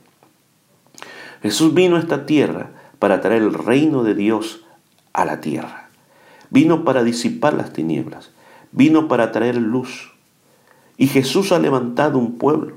Jesús 1.42 1.74
vino 1.74 1.96
a 1.96 2.00
esta 2.00 2.26
tierra 2.26 2.70
para 2.98 3.20
traer 3.20 3.42
el 3.42 3.54
reino 3.54 4.02
de 4.02 4.14
Dios 4.14 4.64
a 5.12 5.24
la 5.24 5.40
tierra. 5.40 5.90
Vino 6.50 6.84
para 6.84 7.04
disipar 7.04 7.54
las 7.54 7.72
tinieblas. 7.72 8.30
Vino 8.72 9.08
para 9.08 9.32
traer 9.32 9.56
luz. 9.56 10.12
Y 10.96 11.08
Jesús 11.08 11.52
ha 11.52 11.58
levantado 11.58 12.18
un 12.18 12.38
pueblo 12.38 12.74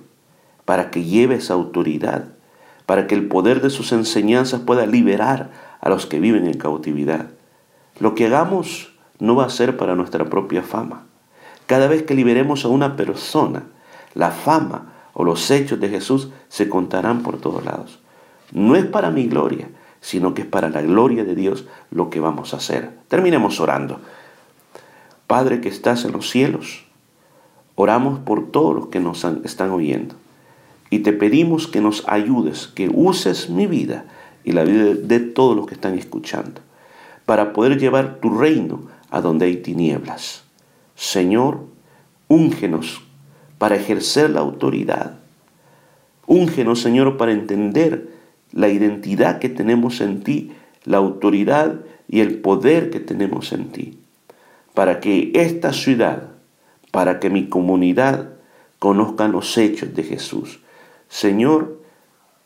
para 0.66 0.92
que 0.92 1.04
lleve 1.04 1.36
esa 1.36 1.54
autoridad, 1.54 2.26
para 2.86 3.08
que 3.08 3.16
el 3.16 3.28
poder 3.28 3.62
de 3.62 3.70
sus 3.70 3.92
enseñanzas 3.92 4.62
pueda 4.62 4.86
liberar 4.86 5.52
a 5.82 5.90
los 5.90 6.06
que 6.06 6.20
viven 6.20 6.46
en 6.46 6.58
cautividad. 6.58 7.28
Lo 8.00 8.16
que 8.16 8.28
hagamos 8.28 8.94
no 9.20 9.36
va 9.36 9.46
a 9.46 9.50
ser 9.50 9.78
para 9.78 9.96
nuestra 9.96 10.30
propia 10.30 10.62
fama, 10.62 11.06
cada 11.70 11.88
vez 11.88 12.02
que 12.02 12.16
liberemos 12.16 12.66
a 12.66 12.68
una 12.68 12.96
persona, 12.96 13.68
la 14.16 14.32
fama 14.32 14.92
o 15.14 15.24
los 15.24 15.52
hechos 15.52 15.80
de 15.80 15.88
Jesús 15.88 16.30
se 16.48 16.68
contarán 16.68 17.22
por 17.22 17.40
todos 17.40 17.64
lados. 17.64 18.00
No 18.52 18.76
es 18.76 18.88
para 18.88 19.12
mi 19.12 19.28
gloria, 19.28 19.70
sino 20.02 20.34
que 20.34 20.42
es 20.42 20.48
para 20.48 20.70
la 20.70 20.82
gloria 20.82 21.24
de 21.24 21.36
Dios 21.36 21.68
lo 21.92 22.10
que 22.10 22.20
vamos 22.20 22.56
a 22.56 22.58
hacer. 22.58 22.90
Terminemos 23.08 23.60
orando. 23.60 24.00
Padre 25.28 25.62
que 25.62 25.70
estás 25.70 26.06
en 26.06 26.14
los 26.14 26.32
cielos, 26.32 26.86
oramos 27.76 28.18
por 28.18 28.50
todos 28.50 28.74
los 28.74 28.88
que 28.88 29.00
nos 29.00 29.24
están 29.24 29.70
oyendo 29.70 30.16
y 30.90 31.00
te 31.00 31.14
pedimos 31.14 31.68
que 31.68 31.82
nos 31.82 32.04
ayudes, 32.08 32.66
que 32.66 32.90
uses 32.92 33.52
mi 33.52 33.68
vida 33.68 34.06
y 34.44 34.54
la 34.54 34.64
vida 34.64 34.96
de 34.96 35.20
todos 35.20 35.56
los 35.56 35.68
que 35.68 35.76
están 35.76 35.96
escuchando 36.00 36.62
para 37.28 37.54
poder 37.54 37.78
llevar 37.78 38.16
tu 38.16 38.36
reino 38.36 38.82
a 39.12 39.22
donde 39.22 39.46
hay 39.46 39.58
tinieblas. 39.58 40.49
Señor, 41.00 41.62
úngenos 42.28 43.02
para 43.58 43.78
ejercer 43.78 44.32
la 44.32 44.42
autoridad. 44.42 45.14
Úngenos, 46.28 46.82
Señor, 46.82 47.16
para 47.16 47.32
entender 47.32 48.10
la 48.52 48.68
identidad 48.68 49.40
que 49.40 49.48
tenemos 49.48 50.02
en 50.02 50.24
ti, 50.24 50.52
la 50.84 50.98
autoridad 50.98 51.80
y 52.10 52.20
el 52.20 52.40
poder 52.40 52.90
que 52.90 53.00
tenemos 53.00 53.54
en 53.54 53.70
ti. 53.72 53.98
Para 54.74 55.00
que 55.00 55.32
esta 55.36 55.72
ciudad, 55.72 56.32
para 56.92 57.22
que 57.22 57.30
mi 57.30 57.48
comunidad 57.48 58.32
conozcan 58.78 59.32
los 59.32 59.58
hechos 59.58 59.96
de 59.96 60.04
Jesús. 60.04 60.60
Señor, 61.08 61.82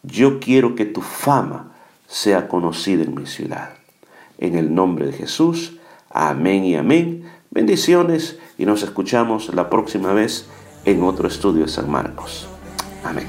yo 0.03 0.39
quiero 0.39 0.75
que 0.75 0.85
tu 0.85 1.01
fama 1.01 1.71
sea 2.07 2.47
conocida 2.47 3.01
en 3.01 3.15
mi 3.15 3.25
ciudad. 3.25 3.71
En 4.37 4.55
el 4.55 4.75
nombre 4.75 5.07
de 5.07 5.13
Jesús, 5.13 5.79
amén 6.11 6.65
y 6.65 6.75
amén. 6.75 7.23
Bendiciones 7.49 8.39
y 8.57 8.65
nos 8.65 8.83
escuchamos 8.83 9.53
la 9.53 9.69
próxima 9.69 10.13
vez 10.13 10.45
en 10.85 11.03
otro 11.03 11.27
estudio 11.27 11.63
de 11.63 11.69
San 11.69 11.89
Marcos. 11.89 12.47
Amén. 13.03 13.27